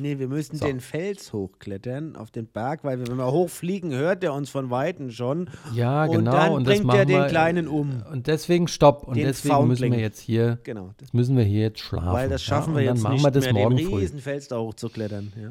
[0.00, 0.64] Nee, wir müssen So.
[0.64, 4.70] den Fels hochklettern auf den Berg, weil wir, wenn wir hochfliegen, hört er uns von
[4.70, 5.50] Weitem schon.
[5.74, 6.32] Ja, und genau.
[6.32, 8.02] dann und bringt er den Kleinen um.
[8.10, 9.04] Und deswegen stopp.
[9.06, 9.92] Und Den deswegen müssen Foundling.
[9.92, 10.92] wir jetzt hier, Genau.
[10.96, 12.10] das müssen wir hier jetzt schlafen.
[12.10, 12.80] Weil das schaffen ja?
[12.80, 15.30] wir und jetzt nicht wir das mehr, morgen den riesen Fels da hochzuklettern.
[15.40, 15.50] Ja.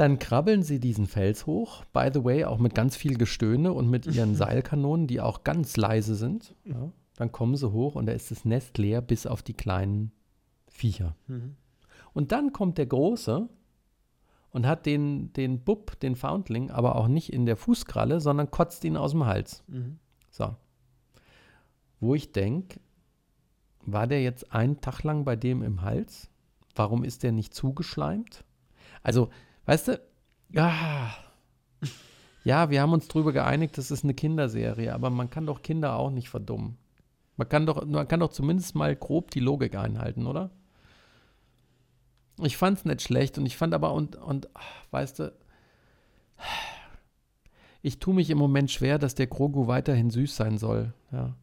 [0.00, 1.84] Dann krabbeln sie diesen Fels hoch.
[1.92, 5.76] By the way, auch mit ganz viel Gestöhne und mit ihren Seilkanonen, die auch ganz
[5.76, 6.54] leise sind.
[6.64, 6.90] Ja.
[7.16, 10.10] Dann kommen sie hoch und da ist das Nest leer, bis auf die kleinen
[10.68, 11.16] Viecher.
[11.26, 11.54] Mhm.
[12.14, 13.46] Und dann kommt der Große
[14.48, 18.82] und hat den, den Bub, den Foundling, aber auch nicht in der Fußkralle, sondern kotzt
[18.84, 19.62] ihn aus dem Hals.
[19.66, 19.98] Mhm.
[20.30, 20.56] So.
[22.00, 22.80] Wo ich denke,
[23.84, 26.30] war der jetzt einen Tag lang bei dem im Hals?
[26.74, 28.46] Warum ist der nicht zugeschleimt?
[29.02, 29.28] Also,
[29.70, 30.00] weißt du,
[30.56, 31.12] ah,
[32.42, 35.94] ja, wir haben uns drüber geeinigt, das ist eine Kinderserie, aber man kann doch Kinder
[35.94, 36.76] auch nicht verdummen.
[37.36, 40.50] Man kann doch, man kann doch zumindest mal grob die Logik einhalten, oder?
[42.42, 44.48] Ich fand es nicht schlecht und ich fand aber, und, und
[44.90, 45.32] weißt du,
[47.80, 51.36] ich tue mich im Moment schwer, dass der Grogu weiterhin süß sein soll, ja.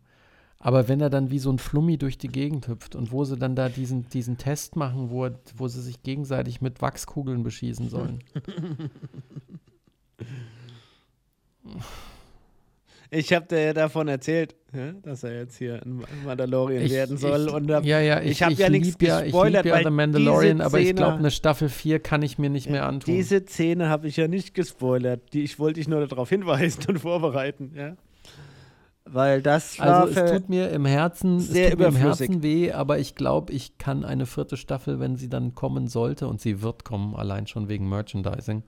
[0.59, 3.37] Aber wenn er dann wie so ein Flummi durch die Gegend hüpft und wo sie
[3.37, 8.19] dann da diesen, diesen Test machen, wo, wo sie sich gegenseitig mit Wachskugeln beschießen sollen.
[13.09, 17.17] Ich habe dir ja davon erzählt, ja, dass er jetzt hier ein Mandalorian Ich- werden
[17.17, 17.45] soll.
[17.47, 19.77] ich, und da, ja, ja, ich, ich hab ja nichts ja, ich gespoilert, lieb ja
[19.77, 22.69] weil The Mandalorian, diese aber ich Szene- glaube, eine Staffel 4 kann ich mir nicht
[22.69, 23.13] mehr antun.
[23.15, 25.21] diese Szene habe ich ja nicht gespoilert.
[25.33, 27.71] Die, ich wollte dich nur darauf hinweisen und vorbereiten.
[27.77, 27.95] Ja.
[29.09, 31.95] Weil das war also es tut mir im Herzen, es sehr tut mir im.
[31.95, 36.27] Herzen weh, aber ich glaube, ich kann eine vierte Staffel, wenn sie dann kommen sollte,
[36.27, 38.63] und sie wird kommen, allein schon wegen Merchandising.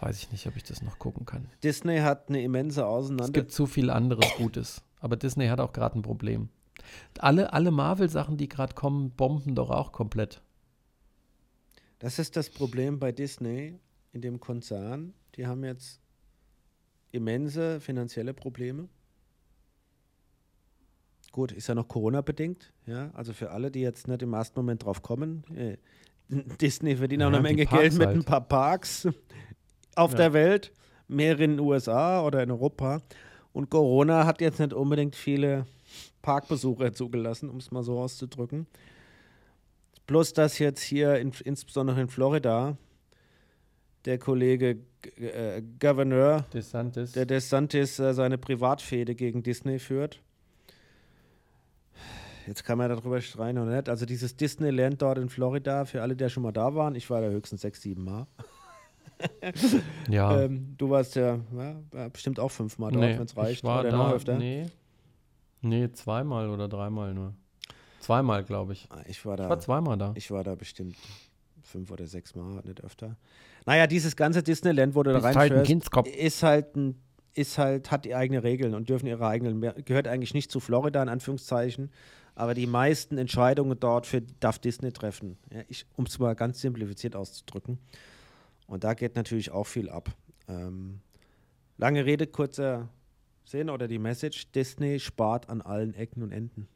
[0.00, 1.46] Weiß ich nicht, ob ich das noch gucken kann.
[1.62, 3.32] Disney hat eine immense Es Auseinander.
[3.32, 4.82] gibt zu viel anderes Gutes.
[5.00, 6.48] Aber Disney hat auch gerade ein Problem.
[7.18, 10.42] Alle, alle Marvel-Sachen, die gerade kommen, bomben doch auch komplett.
[12.00, 13.78] Das ist das Problem bei Disney
[14.12, 15.14] in dem Konzern.
[15.36, 16.01] Die haben jetzt
[17.12, 18.88] immense finanzielle Probleme.
[21.30, 22.72] Gut, ist ja noch Corona-bedingt.
[22.86, 25.44] Ja, also für alle, die jetzt nicht im ersten Moment drauf kommen.
[25.56, 25.76] Äh,
[26.60, 28.16] Disney verdient auch Ja, eine Menge Geld mit halt.
[28.18, 29.08] ein paar Parks
[29.94, 30.16] auf Ja.
[30.18, 30.72] der Welt,
[31.08, 33.00] mehrere in den USA oder in Europa.
[33.54, 35.66] Und Corona hat jetzt nicht unbedingt viele
[36.22, 38.66] Parkbesucher zugelassen, um es mal so auszudrücken.
[40.06, 42.76] Plus, dass jetzt hier, in, insbesondere in Florida,
[44.04, 44.78] der Kollege
[45.16, 47.12] äh, Gouverneur, DeSantis.
[47.12, 50.20] der DeSantis, äh, seine Privatfehde gegen Disney führt.
[52.46, 53.88] Jetzt kann man darüber streiten oder nicht.
[53.88, 57.20] Also dieses Disneyland dort in Florida, für alle, die schon mal da waren, ich war
[57.20, 58.26] da höchstens sechs, sieben Mal.
[60.08, 60.42] ja.
[60.42, 61.38] Ähm, du warst ja,
[61.92, 63.52] ja bestimmt auch fünfmal dort, nee, wenn es reicht.
[63.58, 64.36] ich war oder da, noch öfter.
[64.36, 64.66] Nee.
[65.60, 67.34] nee, zweimal oder dreimal nur.
[68.00, 68.88] Zweimal, glaube ich.
[68.90, 69.44] Ah, Ich war da.
[69.44, 70.12] Ich war zweimal da.
[70.16, 70.96] Ich war da bestimmt
[71.62, 73.16] fünf oder sechs Mal, nicht öfter.
[73.66, 77.00] Naja, dieses ganze Disneyland, wo du da Bist halt ein ist halt ein,
[77.34, 81.02] ist halt, hat die eigene Regeln und dürfen ihre eigenen, gehört eigentlich nicht zu Florida,
[81.02, 81.90] in Anführungszeichen,
[82.34, 85.38] aber die meisten Entscheidungen dort für, darf Disney treffen.
[85.52, 85.62] Ja,
[85.96, 87.78] um es mal ganz simplifiziert auszudrücken.
[88.66, 90.10] Und da geht natürlich auch viel ab.
[90.48, 91.00] Ähm,
[91.76, 92.88] lange Rede, kurzer
[93.44, 96.68] Sinn oder die Message, Disney spart an allen Ecken und Enden.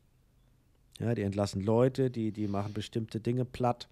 [0.99, 3.89] Ja, die entlassen Leute, die, die machen bestimmte Dinge platt.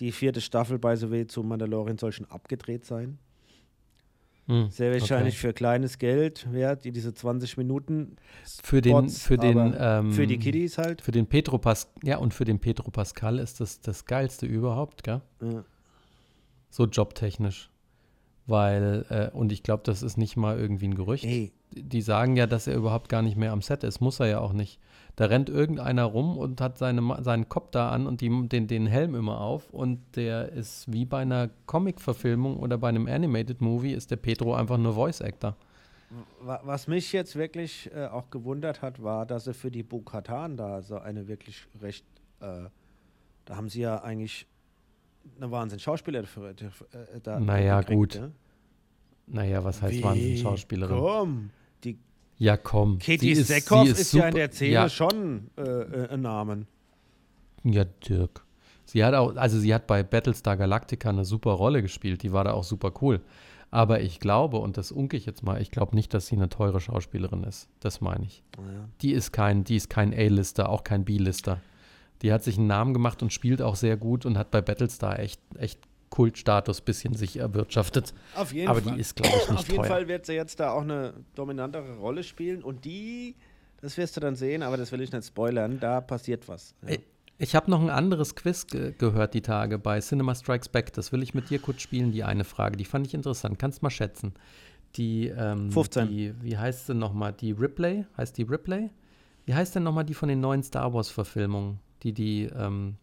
[0.00, 3.18] Die vierte Staffel, by the way, zu Mandalorian soll schon abgedreht sein.
[4.46, 5.48] Hm, Sehr wahrscheinlich okay.
[5.48, 8.16] für kleines Geld wert, die diese 20 Minuten
[8.62, 11.00] Für den, für den, ähm, für die Kiddies halt.
[11.00, 15.02] Für den Petro Pas ja, und für den Petro Pascal ist das das Geilste überhaupt,
[15.02, 15.22] gell?
[15.40, 15.64] Ja.
[16.68, 17.70] So jobtechnisch.
[18.46, 21.24] Weil, äh, und ich glaube, das ist nicht mal irgendwie ein Gerücht.
[21.24, 24.00] Ey, Die sagen ja, dass er überhaupt gar nicht mehr am Set ist.
[24.02, 24.78] Muss er ja auch nicht.
[25.16, 28.86] Da rennt irgendeiner rum und hat seine, seinen Kopf da an und die, den, den
[28.86, 29.70] Helm immer auf.
[29.70, 34.54] Und der ist wie bei einer Comic-Verfilmung oder bei einem Animated Movie, ist der Petro
[34.54, 35.56] einfach nur Voice-Actor.
[36.40, 40.56] wa- was mich jetzt wirklich äh, auch gewundert hat, war, dass sie für die Bukatan
[40.56, 42.04] da so eine wirklich recht,
[42.40, 42.64] äh,
[43.44, 44.46] da haben sie ja eigentlich
[45.40, 48.14] eine Wahnsinn Schauspieler dafür, äh, da Naja, gekriegt, gut.
[48.20, 48.32] Ne?
[49.26, 50.02] Naja, was heißt?
[50.02, 50.98] Wahnsinn-Schauspielerin?
[50.98, 51.50] Komm,
[51.84, 51.98] die
[52.38, 52.98] Ja, komm.
[52.98, 56.66] Katie ist, Seckhoff sie ist, ja in der Szene ja, schon äh, äh, ein Namen.
[57.62, 58.44] Ja, Dirk.
[58.84, 62.44] Sie hat auch, also sie hat bei Battlestar Galactica eine super Rolle gespielt, die war
[62.44, 63.20] da auch super cool.
[63.70, 66.48] Aber ich glaube, und das unke ich jetzt mal, ich glaube nicht, dass sie eine
[66.48, 67.68] teure Schauspielerin ist.
[67.80, 68.44] Das meine ich.
[68.56, 68.88] Naja.
[69.00, 71.60] Die ist kein, die ist kein A-Lister, auch kein B-Lister.
[72.22, 75.18] Die hat sich einen Namen gemacht und spielt auch sehr gut und hat bei Battlestar
[75.18, 75.80] echt, echt
[76.14, 78.14] Kultstatus bisschen sich erwirtschaftet.
[78.36, 78.94] Auf jeden Aber Fall.
[78.94, 79.90] die ist, glaube ich, nicht Auf jeden teuer.
[79.90, 83.34] Fall wird sie jetzt da auch eine dominantere Rolle spielen und die,
[83.80, 86.76] das wirst du dann sehen, aber das will ich nicht spoilern, da passiert was.
[86.86, 86.98] Ja.
[87.38, 90.92] Ich habe noch ein anderes Quiz ge gehört die Tage bei Cinema Strikes Back.
[90.92, 92.76] Das will ich mit dir kurz spielen, die eine Frage.
[92.76, 93.58] Die fand ich interessant.
[93.58, 94.34] Kannst mal schätzen.
[94.94, 96.08] Die, ähm, 15.
[96.08, 97.32] Die, wie heißt sie nochmal?
[97.32, 98.06] Die Ripley?
[98.16, 98.90] Heißt die Ripley?
[99.46, 101.80] Wie heißt denn nochmal die von den neuen Star Wars-Verfilmungen?
[102.04, 102.98] Die, die, ähm,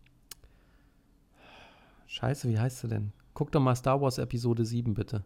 [2.11, 3.13] Scheiße, wie heißt sie denn?
[3.33, 5.23] Guck doch mal Star Wars Episode 7, bitte.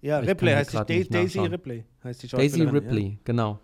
[0.00, 1.40] Ja, Ich Ripley heißt die, Daisy.
[1.40, 2.62] Ripley heißt die Daisy.
[2.62, 3.58] Ripley, genau.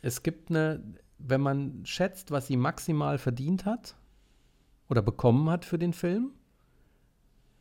[0.00, 0.82] Es gibt eine,
[1.18, 3.94] wenn man schätzt, was sie maximal verdient hat
[4.88, 6.30] oder bekommen hat für den Film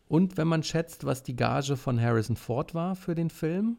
[0.07, 3.78] und wenn man schätzt, was die Gage von Harrison Ford war für den Film,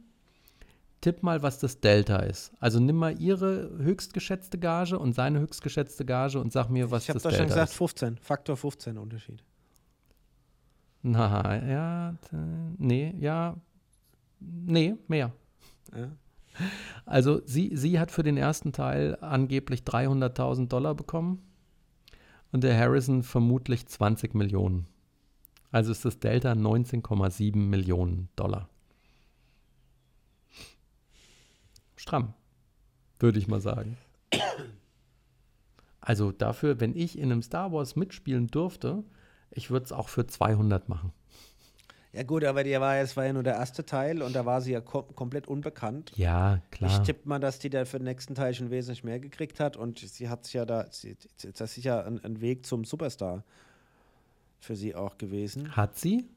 [1.00, 2.52] tipp mal, was das Delta ist.
[2.60, 7.08] Also nimm mal ihre höchstgeschätzte Gage und seine höchstgeschätzte Gage und sag mir, was Ich
[7.10, 7.76] habe das doch Delta schon gesagt, ist.
[7.76, 9.42] 15, Faktor 15 Unterschied.
[11.02, 12.14] Na, ja,
[12.78, 13.56] nee, ja,
[14.40, 15.32] nee, mehr.
[15.96, 16.10] Ja.
[17.06, 21.42] Also sie, sie hat für den ersten Teil angeblich 300.000 Dollar bekommen
[22.52, 24.86] und der Harrison vermutlich 20 Millionen.
[25.70, 28.68] Also ist das Delta 19,7 Millionen Dollar.
[32.00, 32.32] Stramm,
[33.18, 33.98] würde ich mal sagen.
[36.00, 39.04] Also dafür, wenn ich in einem Star Wars mitspielen dürfte,
[39.50, 41.12] ich würde es auch für 200 machen.
[42.14, 44.62] ja gut, aber die war, es war ja nur der erste Teil und da war
[44.62, 46.12] sie ja kom komplett unbekannt.
[46.16, 47.02] Ja, Ich klar.
[47.04, 49.98] tippe mal, dass die da für den nächsten Teil schon wesentlich mehr gekriegt hat und
[49.98, 51.16] sie hat sich ja da, sie,
[51.54, 53.44] das ist ja ein, ein Weg zum Superstar
[54.58, 55.76] für sie auch gewesen.
[55.76, 56.28] Hat sie?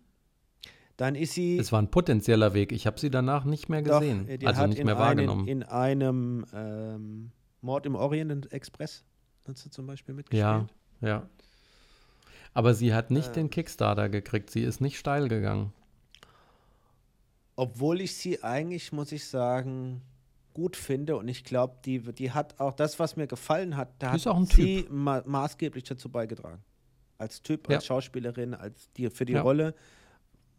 [0.98, 2.72] Dann ist sie Es war ein potenzieller Weg.
[2.72, 4.28] Ich habe sie danach nicht mehr doch, gesehen.
[4.28, 5.48] äh, die also nicht in mehr einen, wahrgenommen.
[5.48, 7.32] in einem ähm,
[7.62, 9.04] Mord im Orient Express
[9.48, 10.42] hat sie zum Beispiel mitgespielt.
[10.42, 10.68] Ja,
[11.02, 11.30] ja.
[12.54, 13.34] Aber sie hat nicht Ähm.
[13.34, 14.52] den Kickstarter gekriegt.
[14.52, 15.74] Sie ist nicht steil gegangen.
[17.56, 20.02] Obwohl ich sie eigentlich, muss ich sagen,
[20.54, 24.14] gut finde und ich glaube, die, die hat auch das, was mir gefallen hat, da
[24.16, 26.64] ist hat sie ma maßgeblich dazu beigetragen.
[27.18, 27.88] Als Typ, als Ja.
[27.88, 29.42] Schauspielerin, als die für die Ja.
[29.42, 29.74] Rolle,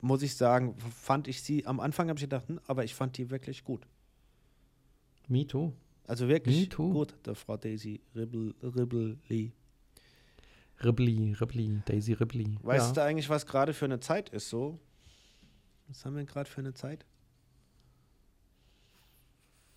[0.05, 3.17] muss ich sagen, fand ich sie, am Anfang habe ich gedacht, hm, aber ich fand
[3.17, 3.87] die wirklich gut.
[5.29, 5.73] Me too.
[6.07, 6.93] Also wirklich Me too.
[6.93, 9.53] gut, der Frau Daisy Ribble, Ribble Lee.
[10.83, 12.59] Ripley, Ripley, Daisy Ripley.
[12.63, 12.93] Weißt ja.
[12.93, 14.79] du eigentlich, was gerade für eine Zeit ist so?
[15.89, 17.07] Was haben wir gerade für eine Zeit?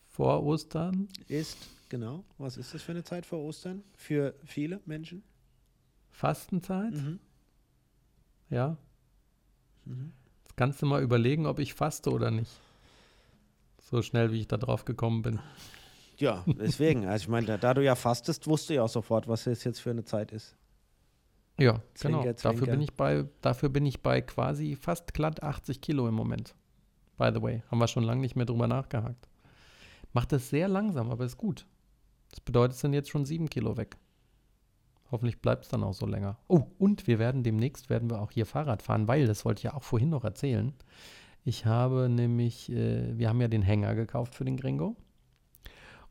[0.09, 1.07] Vor Ostern?
[1.27, 1.57] Ist,
[1.87, 3.83] genau, was ist das für eine Zeit vor Ostern?
[3.95, 5.23] Für viele Menschen?
[6.09, 6.93] Fastenzeit?
[6.93, 7.19] Mhm.
[8.49, 8.77] Ja.
[9.87, 10.11] Mhm.
[10.43, 12.51] Jetzt kannst du mal überlegen, ob ich faste oder nicht.
[13.81, 15.39] So schnell, wie ich da drauf gekommen bin.
[16.17, 17.05] Ja, deswegen.
[17.05, 19.91] Also ich meine, da, du ja fastest, wusste ich auch sofort, was es jetzt für
[19.91, 20.55] eine Zeit ist.
[21.59, 22.33] Ja, Zwinker, genau.
[22.33, 22.71] Dafür zwinker.
[22.71, 26.53] bin, ich bei, dafür bin ich bei quasi fast glatt 80 Kilo im Moment.
[27.17, 27.63] By the way.
[27.71, 29.27] Haben wir schon lange nicht mehr drüber nachgehakt.
[30.13, 31.65] Macht das sehr langsam, aber ist gut.
[32.29, 33.97] Das bedeutet, es sind jetzt schon sieben Kilo weg.
[35.11, 36.37] Hoffentlich bleibt es dann auch so länger.
[36.47, 39.63] Oh, und wir werden demnächst werden wir auch hier Fahrrad fahren, weil, das wollte ich
[39.63, 40.73] ja auch vorhin noch erzählen.
[41.45, 44.97] Ich habe nämlich, äh, wir haben ja den Hänger gekauft für den Gringo.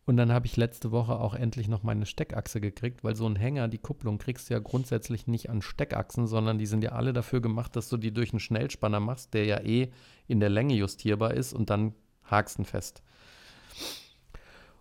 [0.06, 3.34] Und dann habe ich letzte Woche auch endlich noch meine Steckachse gekriegt, weil so ein
[3.34, 7.12] Hänger, die Kupplung kriegst du ja grundsätzlich nicht an Steckachsen, sondern die sind ja alle
[7.12, 9.90] dafür gemacht, dass du die durch einen Schnellspanner machst, der ja eh
[10.28, 11.92] in der Länge justierbar ist und dann
[12.22, 13.02] hakst fest.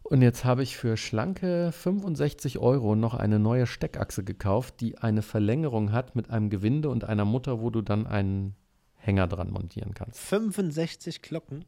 [0.08, 5.24] Und jetzt habe ich für schlanke 65 Euro noch eine neue Steckachse gekauft, die eine
[5.24, 8.56] Verlängerung hat mit einem Gewinde und einer Mutter, wo du dann einen
[8.97, 10.20] Hänger dran montieren kannst.
[10.20, 11.66] 65 Glocken.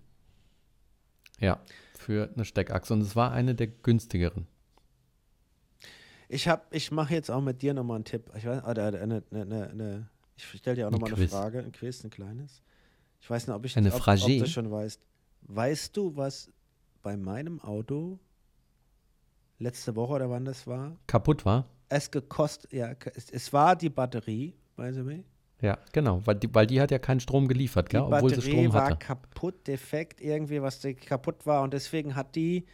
[1.39, 1.59] Ja,
[1.97, 2.93] für eine Steckachse.
[2.93, 4.45] Und es war eine der günstigeren.
[6.29, 8.29] Ich habe, ich mache jetzt auch mit dir nochmal einen Tipp.
[8.38, 11.27] Ich weiß, oder eine, eine, eine, ich stelle dir auch nochmal eine.
[11.27, 12.61] Frage, ein Quiz, ein kleines.
[13.19, 15.01] Ich weiß nicht, ob ich Eine ob, ob du schon weißt.
[15.41, 16.51] Weißt du, was
[17.01, 18.19] bei meinem Auto
[19.59, 21.65] letzte Woche oder wann das war, Kaputt war?
[21.89, 25.23] es gekostet, ja, es, es war die Batterie, by the way.
[25.61, 26.21] Ja, genau.
[26.25, 28.01] Weil die, weil die hat ja keinen Strom geliefert, Die gell?
[28.01, 28.97] obwohl sie Strom war hatte.
[28.97, 31.63] kaputt, defekt, irgendwie, was die kaputt war.
[31.63, 32.65] Und deswegen hat die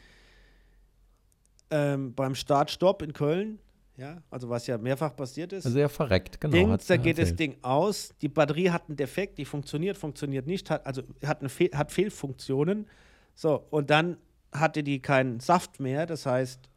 [1.72, 3.60] ähm, beim Start-Stopp in Köln,
[3.96, 6.54] ja, also was ja mehrfach passiert ist, Also er verreckt, genau.
[6.54, 7.40] Ding, da geht das erzählt.
[7.40, 8.14] Ding aus.
[8.22, 11.92] Die Batterie hat einen Defekt, die funktioniert, funktioniert nicht, hat, also hat, eine Fehl, hat
[11.92, 12.88] Fehlfunktionen.
[13.36, 14.18] So, und dann
[14.52, 16.70] hatte die keinen Saft mehr, das heißt,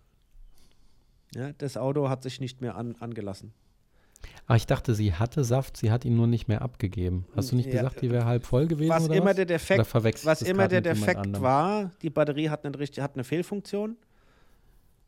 [1.37, 3.53] ja, das Auto hat sich nicht mehr an, angelassen.
[4.47, 7.26] Ah, ich dachte, sie hatte Saft, sie hat ihn nur nicht mehr abgegeben.
[7.37, 9.37] Hast du nicht Ja, gesagt, die wäre halb voll gewesen Was oder immer was?
[9.37, 13.97] der Defekt, was immer der Defekt war, die Batterie hat, einen richtig, hat eine Fehlfunktion.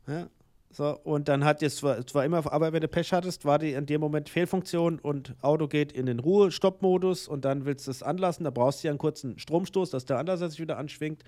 [0.07, 0.27] Ja,
[0.71, 3.71] so, und dann hat jetzt zwar, zwar immer, aber wenn du Pech hattest, war die
[3.73, 8.03] in dem Moment Fehlfunktion und Auto geht in den Ruhe-Stopp-Modus und dann willst du es
[8.03, 11.23] anlassen, da brauchst du ja einen kurzen Stromstoß, dass der Anlasser sich wieder anschwingt.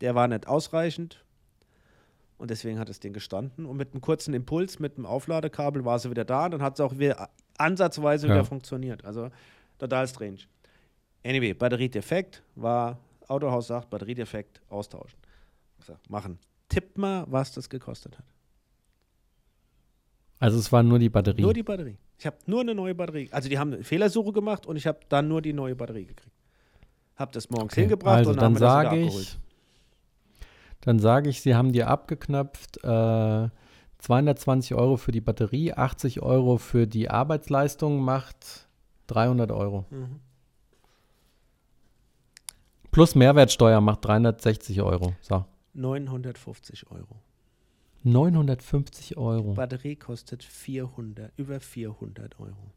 [0.00, 1.24] Der war nicht ausreichend
[2.40, 5.98] und deswegen hat das Ding gestanden und mit einem kurzen Impuls, mit einem Aufladekabel war
[5.98, 7.28] sie wieder da und dann hat sie auch wieder
[7.58, 8.34] ansatzweise Ja.
[8.34, 9.04] wieder funktioniert.
[9.04, 9.30] Also
[9.78, 10.38] total strange.
[11.24, 15.18] Anyway, Batteriedefekt war, Autohaus sagt, Batteriedefekt, austauschen.
[15.86, 16.38] Sag, machen.
[16.68, 18.24] Tipp mal, was das gekostet hat.
[20.38, 21.42] Also es war nur die Batterie.
[21.42, 21.98] Nur die Batterie.
[22.18, 23.28] Ich habe nur eine neue Batterie.
[23.32, 26.34] Also die haben eine Fehlersuche gemacht und ich habe dann nur die neue Batterie gekriegt.
[27.16, 29.38] Hab das morgens Okay, hingebracht also und dann haben wir das wieder abgeholt.
[30.80, 33.48] Dann sage ich, sie haben dir abgeknöpft äh,
[33.98, 38.68] 220 Euro für die Batterie, 80 Euro für die Arbeitsleistung macht
[39.08, 39.84] 300 Euro.
[39.90, 40.20] Mhm.
[42.90, 45.14] Plus Mehrwertsteuer macht 360 Euro.
[45.20, 45.44] So.
[45.74, 47.16] 950 Euro.
[48.02, 49.52] 950 Euro.
[49.54, 52.72] Batterie kostet 400, über 400 Euro.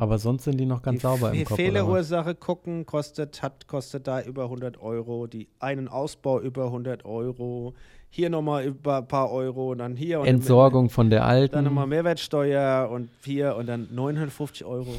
[0.00, 1.56] Aber sonst sind die noch ganz die sauber im Kopf.
[1.56, 5.26] Fehlerursache gucken kostet, hat, kostet da über 100 Euro.
[5.26, 7.74] Die einen Ausbau über 100 Euro.
[8.08, 9.72] Hier nochmal über ein paar Euro.
[9.72, 10.20] Und dann hier.
[10.20, 11.52] Und Entsorgung von der alten.
[11.52, 14.94] Dann nochmal Mehrwertsteuer und hier und dann 950 Euro.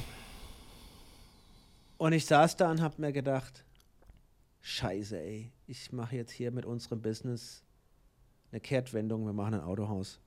[1.97, 3.63] Und ich saß da und hab mir gedacht,
[4.61, 7.63] scheiße ey, ich mache jetzt hier mit unserem Business
[8.51, 10.19] eine Kehrtwendung, wir machen ein Autohaus.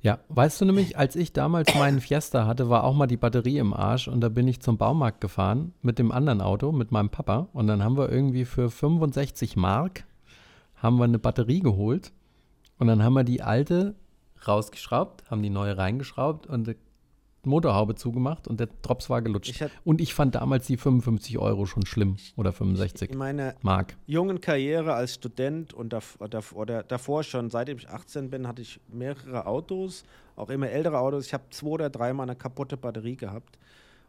[0.00, 3.58] Ja, weißt du nämlich, als ich damals meinen Fiesta hatte, war auch mal die Batterie
[3.58, 7.08] im Arsch und da bin ich zum Baumarkt gefahren mit dem anderen Auto, mit meinem
[7.08, 7.48] Papa.
[7.52, 10.04] Und dann haben wir irgendwie für 65 Mark
[10.76, 12.12] haben wir eine Batterie geholt.
[12.78, 13.94] Und dann haben wir die alte
[14.46, 16.76] rausgeschraubt, haben die neue reingeschraubt und
[17.46, 19.50] Motorhaube zugemacht und der Drops war gelutscht.
[19.50, 23.96] Ich und ich fand damals die 55 Euro schon schlimm oder 65 In meiner Mark.
[24.06, 28.62] jungen Karriere als Student und dav dav oder davor schon, seitdem ich 18 bin, hatte
[28.62, 30.04] ich mehrere Autos,
[30.36, 31.26] auch immer ältere Autos.
[31.26, 33.58] Ich habe zwei oder dreimal eine kaputte Batterie gehabt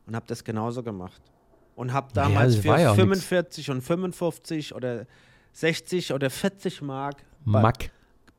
[0.05, 1.21] und habe das genauso gemacht.
[1.75, 3.25] Und habe damals das für ja auch nix.
[3.25, 5.05] 45 und 55 oder
[5.51, 7.91] 60 oder 40 Mark Mack.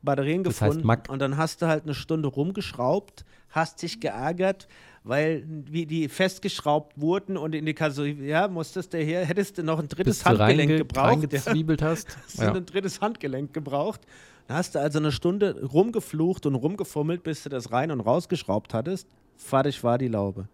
[0.07, 1.11] Batterien Das heißt gefunden.
[1.11, 4.67] Und dann hast du halt eine Stunde rumgeschraubt, hast dich geärgert,
[5.03, 9.63] weil wie die festgeschraubt wurden und in die Karosserie, ja, musstest du her, hättest du
[9.63, 10.95] noch ein drittes Bis Handgelenk reinge gebraucht.
[11.05, 11.09] Ja.
[11.11, 12.17] reingezwiebelt hast.
[12.25, 12.53] Hast du Ja.
[12.53, 14.01] ein drittes Handgelenk gebraucht.
[14.47, 18.73] Da hast du also eine Stunde rumgeflucht und rumgefummelt, bis du das rein und rausgeschraubt
[18.73, 19.07] hattest.
[19.35, 20.47] Fertig war die Laube.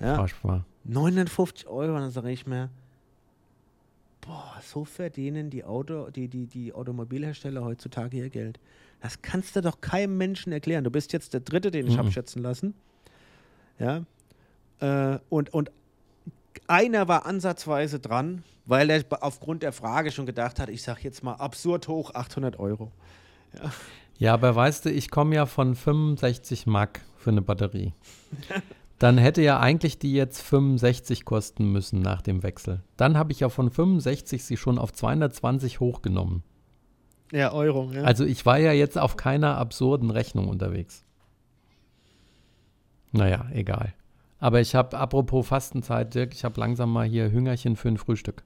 [0.00, 0.64] Ja, Arsch war.
[0.84, 2.70] 950 Euro, dann sage ich mir,
[4.26, 8.58] boah, so verdienen die, Auto, die, die, die Automobilhersteller heutzutage ihr Geld.
[9.00, 10.84] Das kannst du doch keinem Menschen erklären.
[10.84, 11.98] Du bist jetzt der Dritte, den ich Mhm.
[11.98, 12.74] habe schätzen lassen.
[13.78, 14.04] Ja.
[14.80, 15.70] Äh, und, und
[16.66, 21.22] einer war ansatzweise dran, weil er aufgrund der Frage schon gedacht hat, ich sage jetzt
[21.22, 22.90] mal absurd hoch, 800 Euro.
[24.18, 27.92] Ja, aber weißt du, ich komme ja von 65 Mark für eine Batterie.
[28.98, 32.82] Dann hätte ja eigentlich die jetzt 65 kosten müssen nach dem Wechsel.
[32.96, 36.42] Dann habe ich ja von 65 sie schon auf 220 hochgenommen.
[37.32, 37.90] Ja, Euro.
[37.92, 38.02] Ja.
[38.02, 41.04] Also ich war ja jetzt auf keiner absurden Rechnung unterwegs.
[43.12, 43.94] Naja, egal.
[44.38, 48.44] Aber ich habe, apropos Fastenzeit, Dirk, ich habe langsam mal hier Hüngerchen für ein Frühstück.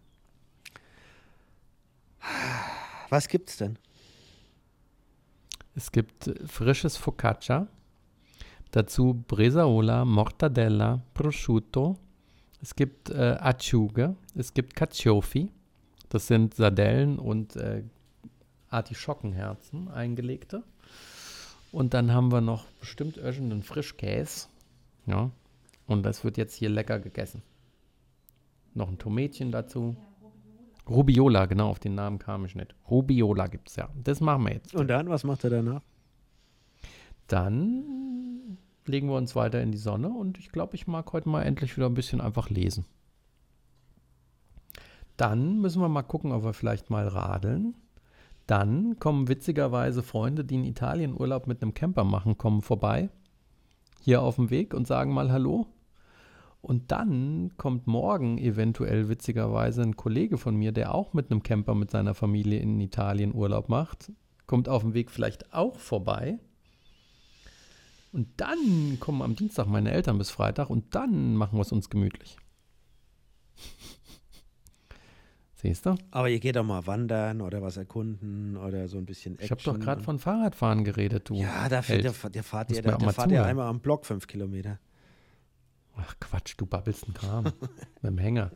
[3.09, 3.79] Was gibt's denn?
[5.75, 7.67] Es gibt frisches Focaccia,
[8.71, 11.97] dazu Bresaola, Mortadella, Prosciutto.
[12.63, 15.51] Es gibt äh, Acciughe, es gibt Cacciofi,
[16.11, 17.83] das sind Sardellen und äh,
[18.69, 20.63] Artischockenherzen, eingelegte.
[21.73, 24.49] Und dann haben wir noch bestimmt irgendeinen Frischkäse.
[25.07, 25.31] Ja,
[25.87, 27.43] und das wird jetzt hier lecker gegessen.
[28.75, 29.97] Noch ein Tomätchen dazu.
[30.89, 32.75] Rubiola, genau, auf den Namen kam ich nicht.
[32.91, 33.89] Rubiola gibt es ja.
[34.03, 34.75] Das machen wir jetzt.
[34.75, 35.83] Und dann, was macht er danach?
[37.31, 41.43] Dann legen wir uns weiter in die Sonne und ich glaube, ich mag heute mal
[41.43, 42.87] endlich wieder ein bisschen einfach lesen.
[45.17, 47.77] Dann müssen wir mal gucken, ob wir vielleicht mal radeln.
[48.49, 53.11] Dann kommen witzigerweise Freunde, die in Italien Urlaub mit einem Camper machen, kommen vorbei.
[54.01, 55.69] Hier auf dem Weg und sagen mal Hallo.
[56.63, 61.77] Und dann kommt morgen eventuell witzigerweise ein Kollege von mir, der auch mit einem Camper
[61.77, 64.11] mit seiner Familie in Italien Urlaub macht,
[64.49, 66.41] kommt auf dem Weg vielleicht auch vorbei.
[68.13, 71.91] Und dann kommen am Dienstag meine Eltern bis Freitag und dann machen wir es uns
[71.91, 72.37] gemütlich.
[75.55, 75.95] Siehst du?
[76.11, 79.45] Aber ihr geht doch mal wandern oder was erkunden oder so ein bisschen Action.
[79.45, 81.35] Ich habe doch gerade von Fahrradfahren geredet, du.
[81.35, 84.27] Ja, da fährt der, der fahrt ihr, der, der fahrt ihr einmal am Block fünf
[84.27, 84.81] Kilometer.
[85.97, 87.55] Ach Quatsch, du babbelst einen Kram mit
[88.03, 88.51] dem Hänger.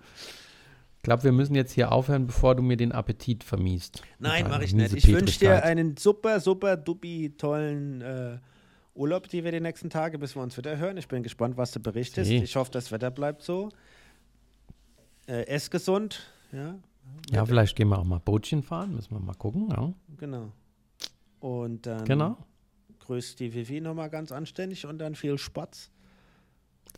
[0.96, 4.02] Ich glaube, wir müssen jetzt hier aufhören, bevor du mir den Appetit vermiest.
[4.18, 4.94] Nein, mache ich nicht.
[4.94, 8.38] Ich wünsche dir einen super, super, dupi, tollen äh,
[8.94, 10.96] Urlaub, die wir die nächsten Tage, bis wir uns wieder hören.
[10.96, 12.28] Ich bin gespannt, was du berichtest.
[12.28, 12.38] See.
[12.38, 13.70] Ich hoffe, das Wetter bleibt so.
[15.26, 16.76] Äh, ess gesund, ja.
[17.30, 19.68] Ja, vielleicht gehen wir auch mal Bootchen fahren, müssen wir mal gucken.
[19.70, 19.92] Ja.
[20.16, 20.52] Genau.
[21.40, 22.36] Und dann genau.
[23.00, 25.90] grüßt die Vivi nochmal ganz anständig und dann viel Spatz.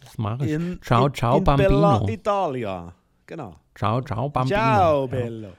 [0.00, 0.52] Das mache ich.
[0.52, 1.68] In, ciao, ciao, in, in Bambino.
[1.68, 2.94] Bella Italia.
[3.26, 3.56] Genau.
[3.74, 4.56] Ciao, ciao, Bambino.
[4.56, 5.52] Ciao, Bello.